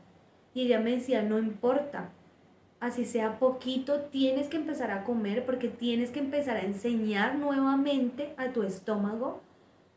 Y 0.53 0.63
ella 0.63 0.79
me 0.79 0.91
decía, 0.91 1.21
no 1.21 1.39
importa, 1.39 2.09
así 2.81 3.05
sea 3.05 3.39
poquito, 3.39 4.01
tienes 4.11 4.49
que 4.49 4.57
empezar 4.57 4.91
a 4.91 5.03
comer 5.03 5.45
porque 5.45 5.69
tienes 5.69 6.09
que 6.09 6.19
empezar 6.19 6.57
a 6.57 6.65
enseñar 6.65 7.35
nuevamente 7.35 8.33
a 8.37 8.51
tu 8.51 8.63
estómago 8.63 9.41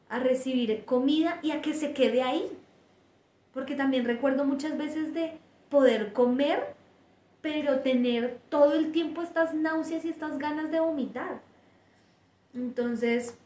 a 0.09 0.19
recibir 0.19 0.85
comida 0.85 1.41
y 1.43 1.51
a 1.51 1.63
que 1.63 1.75
se 1.75 1.93
quede 1.93 2.23
ahí. 2.23 2.47
Porque 3.53 3.75
también 3.75 4.05
recuerdo 4.05 4.45
muchas 4.45 4.77
veces 4.77 5.15
de 5.15 5.33
poder 5.71 6.13
comer, 6.13 6.75
pero 7.41 7.81
tener 7.81 8.39
todo 8.49 8.75
el 8.75 8.93
tiempo 8.93 9.23
estas 9.23 9.55
náuseas 9.55 10.05
y 10.05 10.11
estas 10.11 10.39
ganas 10.39 10.71
de 10.71 10.81
vomitar. 10.81 11.41
Entonces, 12.53 13.37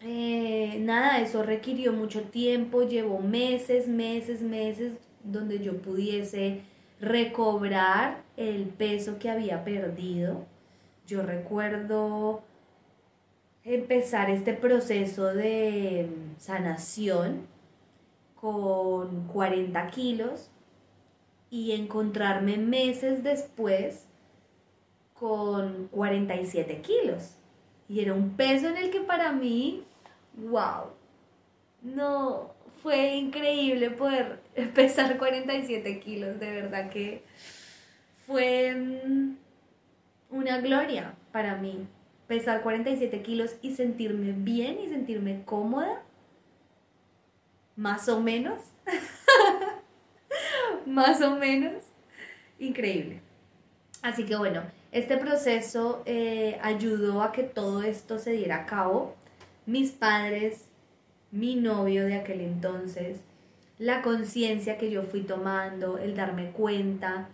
eh, 0.00 0.78
nada, 0.80 1.20
eso 1.20 1.42
requirió 1.42 1.92
mucho 1.92 2.22
tiempo, 2.22 2.82
llevó 2.82 3.18
meses, 3.20 3.88
meses, 3.88 4.42
meses 4.42 4.92
donde 5.32 5.60
yo 5.60 5.78
pudiese 5.78 6.62
recobrar 7.00 8.22
el 8.36 8.66
peso 8.66 9.18
que 9.18 9.30
había 9.30 9.64
perdido. 9.64 10.44
Yo 11.06 11.22
recuerdo 11.22 12.42
empezar 13.64 14.30
este 14.30 14.54
proceso 14.54 15.26
de 15.26 16.08
sanación 16.38 17.46
con 18.34 19.26
40 19.28 19.86
kilos 19.88 20.50
y 21.50 21.72
encontrarme 21.72 22.56
meses 22.56 23.22
después 23.22 24.06
con 25.14 25.88
47 25.88 26.80
kilos. 26.80 27.34
Y 27.88 28.00
era 28.00 28.12
un 28.14 28.30
peso 28.30 28.68
en 28.68 28.76
el 28.76 28.90
que 28.90 29.00
para 29.00 29.32
mí, 29.32 29.82
wow, 30.36 30.90
no, 31.82 32.52
fue 32.82 33.16
increíble 33.16 33.90
poder 33.90 34.40
pesar 34.74 35.18
47 35.18 36.00
kilos, 36.00 36.40
de 36.40 36.50
verdad 36.50 36.90
que 36.90 37.22
fue 38.26 38.74
mm, 38.74 39.36
una 40.30 40.60
gloria 40.60 41.14
para 41.32 41.56
mí 41.56 41.86
pesar 42.28 42.62
47 42.62 43.22
kilos 43.22 43.56
y 43.62 43.74
sentirme 43.74 44.32
bien 44.32 44.78
y 44.78 44.88
sentirme 44.88 45.42
cómoda, 45.44 46.02
más 47.74 48.08
o 48.08 48.20
menos, 48.20 48.62
más 50.86 51.20
o 51.22 51.36
menos, 51.36 51.82
increíble. 52.60 53.20
Así 54.02 54.24
que 54.24 54.36
bueno, 54.36 54.62
Este 54.90 55.18
proceso 55.18 56.02
eh, 56.06 56.58
ayudó 56.62 57.22
a 57.22 57.32
que 57.32 57.42
todo 57.42 57.82
esto 57.82 58.18
se 58.18 58.32
diera 58.32 58.62
a 58.62 58.66
cabo. 58.66 59.14
Mis 59.66 59.90
padres, 59.90 60.64
mi 61.30 61.56
novio 61.56 62.06
de 62.06 62.14
aquel 62.14 62.40
entonces, 62.40 63.20
la 63.78 64.02
conciencia 64.02 64.78
que 64.78 64.90
yo 64.90 65.02
fui 65.02 65.22
tomando, 65.22 65.98
el 65.98 66.16
darme 66.16 66.50
cuenta 66.50 67.28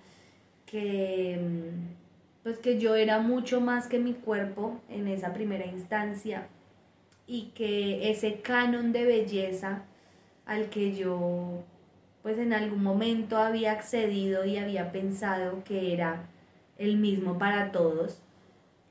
que 0.66 1.38
mm, 1.40 2.42
pues 2.42 2.58
que 2.58 2.78
yo 2.78 2.94
era 2.94 3.20
mucho 3.20 3.60
más 3.60 3.86
que 3.86 3.98
mi 3.98 4.12
cuerpo 4.12 4.80
en 4.88 5.08
esa 5.08 5.32
primera 5.32 5.66
instancia 5.66 6.48
y 7.26 7.52
que 7.54 8.10
ese 8.10 8.40
canon 8.40 8.92
de 8.92 9.04
belleza 9.04 9.84
al 10.44 10.68
que 10.68 10.94
yo 10.94 11.64
pues 12.22 12.38
en 12.38 12.52
algún 12.52 12.82
momento 12.82 13.36
había 13.36 13.72
accedido 13.72 14.44
y 14.44 14.56
había 14.56 14.92
pensado 14.92 15.62
que 15.64 15.92
era 15.92 16.26
el 16.78 16.96
mismo 16.96 17.38
para 17.38 17.70
todos, 17.70 18.18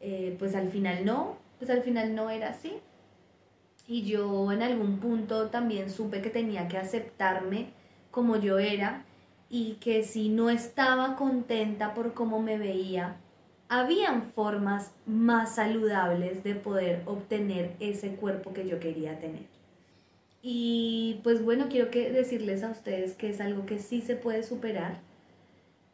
eh, 0.01 0.35
pues 0.37 0.55
al 0.55 0.69
final 0.69 1.03
no, 1.03 1.37
pues 1.57 1.71
al 1.71 1.81
final 1.81 2.13
no 2.13 2.29
era 2.29 2.49
así. 2.49 2.73
Y 3.87 4.03
yo 4.03 4.51
en 4.51 4.61
algún 4.61 4.99
punto 4.99 5.47
también 5.47 5.89
supe 5.89 6.21
que 6.21 6.29
tenía 6.29 6.67
que 6.67 6.77
aceptarme 6.77 7.67
como 8.11 8.37
yo 8.37 8.59
era 8.59 9.05
y 9.49 9.73
que 9.75 10.03
si 10.03 10.29
no 10.29 10.49
estaba 10.49 11.15
contenta 11.15 11.93
por 11.93 12.13
cómo 12.13 12.41
me 12.41 12.57
veía, 12.57 13.17
habían 13.69 14.23
formas 14.23 14.91
más 15.05 15.55
saludables 15.55 16.43
de 16.43 16.55
poder 16.55 17.01
obtener 17.05 17.75
ese 17.79 18.15
cuerpo 18.15 18.53
que 18.53 18.67
yo 18.67 18.79
quería 18.79 19.19
tener. 19.19 19.43
Y 20.41 21.21
pues 21.23 21.43
bueno, 21.43 21.67
quiero 21.69 21.89
que 21.89 22.11
decirles 22.11 22.63
a 22.63 22.69
ustedes 22.69 23.15
que 23.15 23.29
es 23.29 23.41
algo 23.41 23.65
que 23.65 23.79
sí 23.79 24.01
se 24.01 24.15
puede 24.15 24.43
superar. 24.43 24.99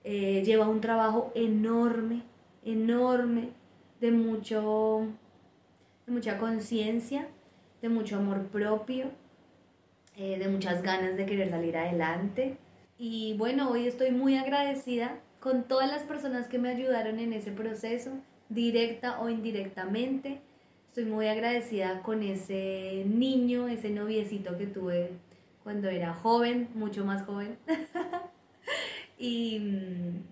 Eh, 0.04 0.44
lleva 0.44 0.68
un 0.68 0.82
trabajo 0.82 1.32
enorme, 1.36 2.24
enorme, 2.66 3.50
de 4.02 4.12
mucho, 4.12 5.06
de 6.08 6.14
mucha 6.14 6.38
conciencia, 6.38 7.28
de 7.82 7.90
mucho 7.90 8.18
amor 8.18 8.48
propio, 8.48 9.12
eh, 10.18 10.38
de 10.38 10.48
muchas 10.48 10.82
ganas 10.84 11.16
de 11.18 11.26
querer 11.26 11.50
salir 11.50 11.78
adelante. 11.78 12.58
Y 12.98 13.36
bueno, 13.38 13.70
hoy 13.70 13.88
estoy 13.88 14.12
muy 14.12 14.36
agradecida 14.36 15.20
con 15.40 15.64
todas 15.64 15.90
las 15.90 16.04
personas 16.04 16.48
que 16.48 16.60
me 16.60 16.70
ayudaron 16.70 17.20
en 17.20 17.34
ese 17.34 17.52
proceso, 17.52 18.12
directa 18.50 19.22
o 19.22 19.30
indirectamente. 19.30 20.42
Estoy 20.90 21.06
muy 21.06 21.28
agradecida 21.28 22.02
con 22.02 22.24
ese 22.24 23.06
niño, 23.08 23.68
ese 23.68 23.90
noviecito 23.90 24.58
que 24.58 24.68
tuve 24.68 25.12
cuando 25.64 25.88
era 25.88 26.14
joven, 26.14 26.68
mucho 26.74 27.06
más 27.06 27.24
joven. 27.24 27.58
y, 29.18 29.62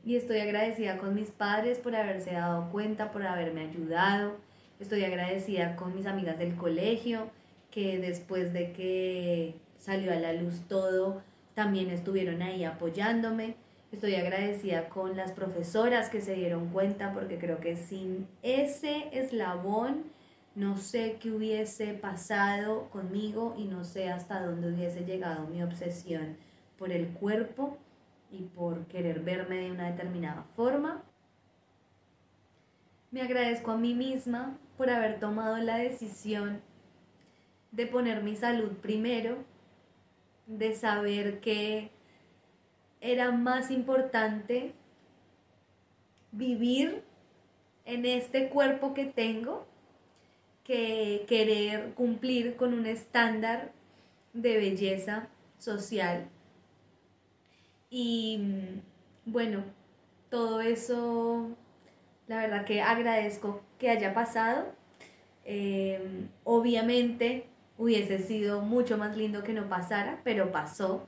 y, 0.03 0.15
estoy 0.15 0.39
agradecida 0.39 0.97
con 0.97 1.13
mis 1.13 1.29
padres 1.29 1.77
por 1.77 1.95
haberse 1.95 2.31
dado 2.33 2.69
cuenta, 2.71 3.11
por 3.11 3.25
haberme 3.25 3.61
ayudado. 3.61 4.35
Estoy 4.79 5.03
agradecida 5.03 5.75
con 5.75 5.95
mis 5.95 6.05
amigas 6.05 6.37
del 6.37 6.55
colegio, 6.55 7.29
que 7.71 7.99
después 7.99 8.53
de 8.53 8.71
que 8.71 9.55
salió 9.77 10.11
a 10.11 10.15
la 10.15 10.33
luz 10.33 10.61
todo, 10.67 11.21
también 11.53 11.89
estuvieron 11.89 12.41
ahí 12.41 12.63
apoyándome. 12.63 13.55
Estoy 13.91 14.15
agradecida 14.15 14.89
con 14.89 15.15
las 15.15 15.31
profesoras 15.31 16.09
que 16.09 16.21
se 16.21 16.35
dieron 16.35 16.69
cuenta 16.69 17.13
porque 17.13 17.37
creo 17.37 17.59
que 17.59 17.77
sin 17.77 18.27
ese 18.43 19.07
eslabón 19.11 20.03
no 20.55 20.77
sé 20.77 21.17
qué 21.21 21.31
hubiese 21.31 21.93
pasado 21.93 22.89
conmigo 22.89 23.55
y 23.57 23.65
no 23.65 23.83
sé 23.85 24.09
hasta 24.09 24.43
dónde 24.45 24.73
hubiese 24.73 25.05
llegado 25.05 25.47
mi 25.47 25.61
obsesión 25.63 26.35
por 26.77 26.91
el 26.91 27.07
cuerpo 27.09 27.77
y 28.31 28.43
por 28.43 28.85
querer 28.87 29.21
verme 29.21 29.57
de 29.57 29.71
una 29.71 29.91
determinada 29.91 30.43
forma. 30.55 31.03
Me 33.11 33.21
agradezco 33.21 33.71
a 33.71 33.77
mí 33.77 33.93
misma 33.93 34.57
por 34.77 34.89
haber 34.89 35.19
tomado 35.19 35.57
la 35.57 35.77
decisión 35.77 36.61
de 37.77 37.85
poner 37.85 38.23
mi 38.23 38.35
salud 38.35 38.71
primero, 38.81 39.37
de 40.47 40.73
saber 40.73 41.39
que 41.41 41.91
era 42.99 43.29
más 43.31 43.69
importante 43.69 44.73
vivir 46.31 47.03
en 47.85 48.05
este 48.07 48.49
cuerpo 48.49 48.95
que 48.95 49.05
tengo 49.05 49.67
que 50.63 51.25
querer 51.27 51.93
cumplir 51.93 52.55
con 52.55 52.73
un 52.73 52.87
estándar 52.87 53.71
de 54.33 54.57
belleza 54.57 55.27
social. 55.59 56.27
Y 57.91 58.41
bueno, 59.23 59.63
todo 60.31 60.61
eso, 60.61 61.51
la 62.25 62.37
verdad 62.37 62.65
que 62.65 62.81
agradezco 62.81 63.61
que 63.77 63.91
haya 63.91 64.15
pasado. 64.15 64.65
Em, 65.45 66.27
obviamente 66.43 67.47
hubiese 67.77 68.19
sido 68.19 68.61
mucho 68.61 68.97
más 68.97 69.15
lindo 69.17 69.43
que 69.43 69.53
no 69.53 69.69
pasara, 69.69 70.21
pero 70.23 70.51
pasó. 70.51 71.07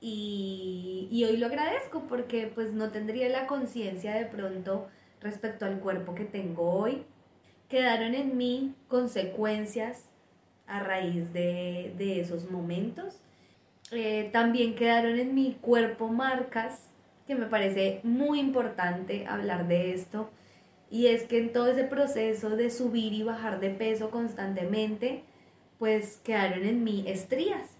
Y, 0.00 1.08
y 1.10 1.24
hoy 1.24 1.36
lo 1.36 1.46
agradezco 1.46 2.04
porque 2.08 2.50
pues 2.54 2.72
no 2.72 2.90
tendría 2.90 3.28
la 3.28 3.46
conciencia 3.46 4.14
de 4.14 4.26
pronto 4.26 4.88
respecto 5.20 5.64
al 5.64 5.80
cuerpo 5.80 6.14
que 6.14 6.24
tengo 6.24 6.70
hoy. 6.70 7.04
Quedaron 7.68 8.14
en 8.14 8.36
mí 8.36 8.74
consecuencias 8.88 10.08
a 10.66 10.80
raíz 10.80 11.32
de, 11.32 11.94
de 11.98 12.20
esos 12.20 12.50
momentos. 12.50 13.20
Eh, 13.90 14.28
también 14.32 14.74
quedaron 14.74 15.18
en 15.18 15.34
mi 15.34 15.54
cuerpo 15.54 16.08
marcas, 16.08 16.90
que 17.26 17.34
me 17.34 17.46
parece 17.46 18.00
muy 18.04 18.38
importante 18.38 19.26
hablar 19.26 19.66
de 19.66 19.92
esto. 19.92 20.30
Y 20.90 21.08
es 21.08 21.24
que 21.24 21.38
en 21.38 21.52
todo 21.52 21.68
ese 21.68 21.84
proceso 21.84 22.50
de 22.50 22.70
subir 22.70 23.12
y 23.12 23.22
bajar 23.22 23.60
de 23.60 23.70
peso 23.70 24.10
constantemente, 24.10 25.24
pues 25.78 26.20
quedaron 26.24 26.64
en 26.64 26.84
mí 26.84 27.04
estrías. 27.06 27.76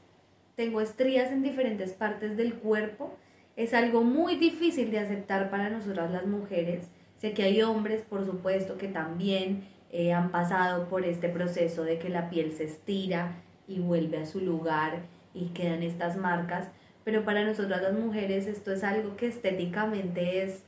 Tengo 0.54 0.80
estrías 0.80 1.30
en 1.30 1.42
diferentes 1.42 1.92
partes 1.92 2.36
del 2.36 2.54
cuerpo. 2.54 3.16
Es 3.56 3.74
algo 3.74 4.02
muy 4.02 4.36
difícil 4.36 4.90
de 4.90 5.00
aceptar 5.00 5.50
para 5.50 5.70
nosotras 5.70 6.10
las 6.10 6.26
mujeres. 6.26 6.88
Sé 7.18 7.32
que 7.32 7.42
hay 7.42 7.62
hombres, 7.62 8.02
por 8.02 8.24
supuesto, 8.24 8.78
que 8.78 8.88
también 8.88 9.64
eh, 9.90 10.12
han 10.12 10.30
pasado 10.30 10.88
por 10.88 11.04
este 11.04 11.28
proceso 11.28 11.82
de 11.82 11.98
que 11.98 12.08
la 12.08 12.30
piel 12.30 12.52
se 12.52 12.64
estira 12.64 13.42
y 13.66 13.80
vuelve 13.80 14.18
a 14.18 14.26
su 14.26 14.40
lugar 14.40 15.02
y 15.34 15.48
quedan 15.48 15.82
estas 15.82 16.16
marcas. 16.16 16.68
Pero 17.04 17.24
para 17.24 17.44
nosotras 17.44 17.82
las 17.82 17.94
mujeres 17.94 18.46
esto 18.46 18.72
es 18.72 18.84
algo 18.84 19.16
que 19.16 19.28
estéticamente 19.28 20.42
es, 20.42 20.64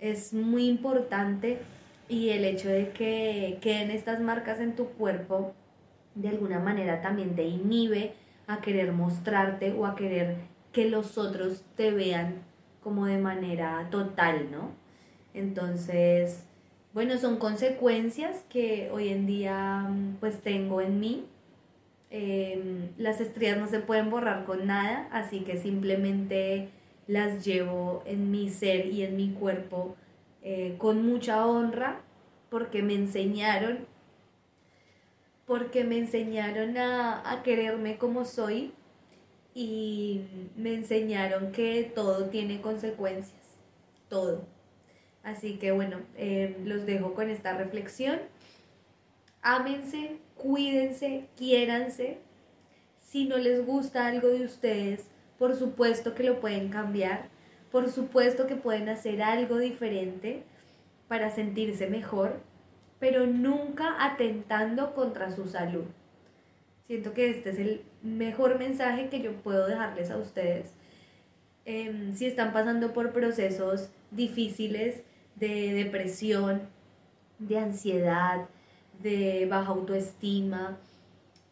es 0.00 0.32
muy 0.32 0.66
importante 0.68 1.58
y 2.08 2.30
el 2.30 2.44
hecho 2.44 2.68
de 2.68 2.90
que 2.90 3.58
queden 3.60 3.90
estas 3.90 4.20
marcas 4.20 4.60
en 4.60 4.74
tu 4.74 4.86
cuerpo 4.86 5.54
de 6.14 6.28
alguna 6.28 6.58
manera 6.58 7.00
también 7.00 7.34
te 7.34 7.44
inhibe 7.44 8.14
a 8.46 8.60
querer 8.60 8.92
mostrarte 8.92 9.72
o 9.72 9.86
a 9.86 9.96
querer 9.96 10.36
que 10.72 10.88
los 10.88 11.18
otros 11.18 11.64
te 11.76 11.90
vean 11.90 12.42
como 12.82 13.06
de 13.06 13.18
manera 13.18 13.88
total, 13.90 14.50
¿no? 14.50 14.70
Entonces, 15.34 16.44
bueno, 16.92 17.16
son 17.18 17.36
consecuencias 17.38 18.44
que 18.48 18.90
hoy 18.92 19.08
en 19.08 19.26
día 19.26 19.86
mm, 19.88 20.16
pues 20.20 20.40
tengo 20.40 20.80
en 20.80 21.00
mí. 21.00 21.24
Em, 22.10 22.90
las 22.98 23.20
estrías 23.20 23.56
no 23.58 23.66
se 23.66 23.80
pueden 23.80 24.10
borrar 24.10 24.44
con 24.44 24.66
nada, 24.66 25.08
así 25.12 25.40
que 25.40 25.56
simplemente 25.56 26.68
las 27.06 27.44
llevo 27.44 28.02
en 28.06 28.30
mi 28.30 28.50
ser 28.50 28.86
y 28.86 29.02
en 29.02 29.16
mi 29.16 29.30
cuerpo 29.30 29.96
eh, 30.42 30.74
con 30.78 31.06
mucha 31.06 31.46
honra 31.46 32.00
porque 32.50 32.82
me 32.82 32.94
enseñaron 32.94 33.86
porque 35.52 35.84
me 35.84 35.98
enseñaron 35.98 36.78
a, 36.78 37.42
quererme 37.44 37.98
como 37.98 38.24
soy 38.24 38.72
y 39.54 40.22
me 40.56 40.72
enseñaron 40.72 41.52
que 41.52 41.92
todo 41.94 42.30
tiene 42.30 42.62
consecuencias, 42.62 43.58
todo. 44.08 44.46
Así 45.22 45.58
que 45.58 45.70
bueno, 45.70 45.98
eh, 46.16 46.56
los 46.64 46.86
dejo 46.86 47.12
con 47.12 47.28
esta 47.28 47.54
reflexión. 47.54 48.18
Ámense, 49.42 50.16
cuídense, 50.38 51.28
quiéranse. 51.36 52.16
Si 53.02 53.26
no 53.26 53.36
les 53.36 53.66
gusta 53.66 54.06
algo 54.06 54.28
de 54.28 54.46
ustedes, 54.46 55.04
por 55.38 55.54
supuesto 55.54 56.14
que 56.14 56.22
lo 56.22 56.40
pueden 56.40 56.70
cambiar. 56.70 57.28
Por 57.70 57.90
supuesto 57.90 58.46
que 58.46 58.56
pueden 58.56 58.88
hacer 58.88 59.20
algo 59.22 59.58
diferente 59.58 60.44
para 61.08 61.28
sentirse 61.28 61.88
mejor 61.88 62.40
pero 63.02 63.26
nunca 63.26 63.96
atentando 63.98 64.94
contra 64.94 65.32
su 65.32 65.48
salud. 65.48 65.86
Siento 66.86 67.12
que 67.14 67.30
este 67.30 67.50
es 67.50 67.58
el 67.58 67.82
mejor 68.00 68.60
mensaje 68.60 69.08
que 69.08 69.20
yo 69.20 69.32
puedo 69.42 69.66
dejarles 69.66 70.12
a 70.12 70.18
ustedes. 70.18 70.72
Em, 71.64 72.14
si 72.14 72.26
están 72.26 72.52
pasando 72.52 72.92
por 72.92 73.12
procesos 73.12 73.88
difíciles 74.12 75.02
de 75.34 75.72
depresión, 75.72 76.68
de 77.40 77.58
ansiedad, 77.58 78.46
de 79.00 79.48
baja 79.50 79.70
autoestima, 79.70 80.78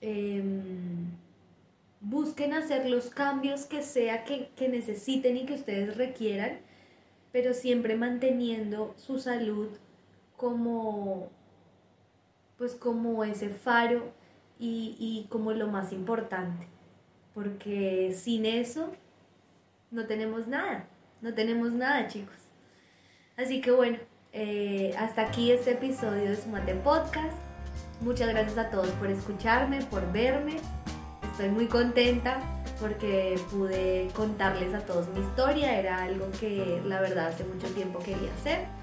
em, 0.00 1.10
busquen 2.00 2.52
hacer 2.54 2.88
los 2.88 3.10
cambios 3.10 3.66
que 3.66 3.82
sea 3.82 4.22
que, 4.22 4.50
que 4.54 4.68
necesiten 4.68 5.36
y 5.36 5.46
que 5.46 5.54
ustedes 5.54 5.96
requieran, 5.96 6.60
pero 7.32 7.54
siempre 7.54 7.96
manteniendo 7.96 8.94
su 8.96 9.18
salud 9.18 9.70
como, 10.36 11.28
pues 12.60 12.74
como 12.74 13.24
ese 13.24 13.48
faro 13.48 14.12
y, 14.58 14.94
y 14.98 15.26
como 15.30 15.52
lo 15.52 15.68
más 15.68 15.94
importante, 15.94 16.66
porque 17.32 18.14
sin 18.14 18.44
eso 18.44 18.90
no 19.90 20.04
tenemos 20.04 20.46
nada, 20.46 20.84
no 21.22 21.32
tenemos 21.32 21.72
nada 21.72 22.06
chicos. 22.06 22.36
Así 23.38 23.62
que 23.62 23.70
bueno, 23.70 23.96
eh, 24.34 24.94
hasta 24.98 25.22
aquí 25.22 25.50
este 25.50 25.70
episodio 25.70 26.28
de 26.28 26.36
Sumate 26.36 26.74
Podcast. 26.74 27.38
Muchas 28.02 28.28
gracias 28.28 28.58
a 28.58 28.68
todos 28.68 28.90
por 28.90 29.08
escucharme, 29.08 29.82
por 29.84 30.12
verme. 30.12 30.56
Estoy 31.32 31.48
muy 31.48 31.66
contenta 31.66 32.40
porque 32.78 33.40
pude 33.50 34.08
contarles 34.14 34.74
a 34.74 34.80
todos 34.80 35.08
mi 35.08 35.20
historia. 35.20 35.78
Era 35.78 36.02
algo 36.02 36.26
que 36.38 36.82
la 36.84 37.00
verdad 37.00 37.28
hace 37.28 37.42
mucho 37.42 37.68
tiempo 37.68 38.00
quería 38.00 38.30
hacer. 38.34 38.79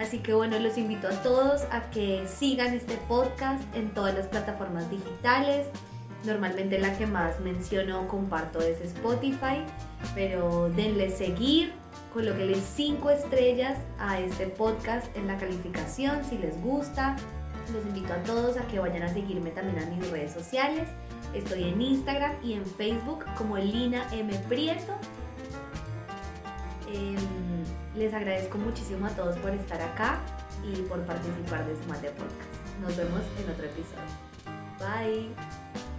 Así 0.00 0.20
que 0.20 0.32
bueno, 0.32 0.58
los 0.58 0.78
invito 0.78 1.08
a 1.08 1.22
todos 1.22 1.62
a 1.70 1.90
que 1.90 2.26
sigan 2.26 2.72
este 2.72 2.96
podcast 3.06 3.62
en 3.76 3.92
todas 3.92 4.14
las 4.14 4.28
plataformas 4.28 4.90
digitales. 4.90 5.66
Normalmente 6.24 6.78
la 6.78 6.96
que 6.96 7.06
más 7.06 7.38
menciono 7.40 8.08
comparto 8.08 8.60
es 8.60 8.80
Spotify, 8.80 9.62
pero 10.14 10.70
denle 10.70 11.10
seguir, 11.10 11.72
colóquenle 12.14 12.56
5 12.56 13.10
estrellas 13.10 13.78
a 13.98 14.18
este 14.20 14.46
podcast 14.46 15.14
en 15.18 15.26
la 15.26 15.36
calificación 15.36 16.24
si 16.24 16.38
les 16.38 16.58
gusta. 16.62 17.16
Los 17.70 17.84
invito 17.84 18.14
a 18.14 18.22
todos 18.22 18.56
a 18.56 18.66
que 18.68 18.78
vayan 18.78 19.02
a 19.02 19.12
seguirme 19.12 19.50
también 19.50 19.78
a 19.80 19.86
mis 19.86 20.10
redes 20.10 20.32
sociales. 20.32 20.88
Estoy 21.34 21.64
en 21.64 21.80
Instagram 21.80 22.32
y 22.42 22.54
en 22.54 22.64
Facebook 22.64 23.26
como 23.36 23.58
Lina 23.58 24.06
M. 24.12 24.32
Prieto. 24.48 24.94
Em, 26.92 27.16
les 28.00 28.14
agradezco 28.14 28.56
muchísimo 28.56 29.06
a 29.06 29.10
todos 29.10 29.36
por 29.36 29.50
estar 29.50 29.78
acá 29.82 30.20
y 30.64 30.80
por 30.82 31.00
participar 31.04 31.66
de 31.66 31.76
Sumate 31.82 32.10
Podcast. 32.12 32.80
Nos 32.80 32.96
vemos 32.96 33.20
en 33.38 33.50
otro 33.50 33.66
episodio. 33.66 34.08
Bye. 34.78 35.89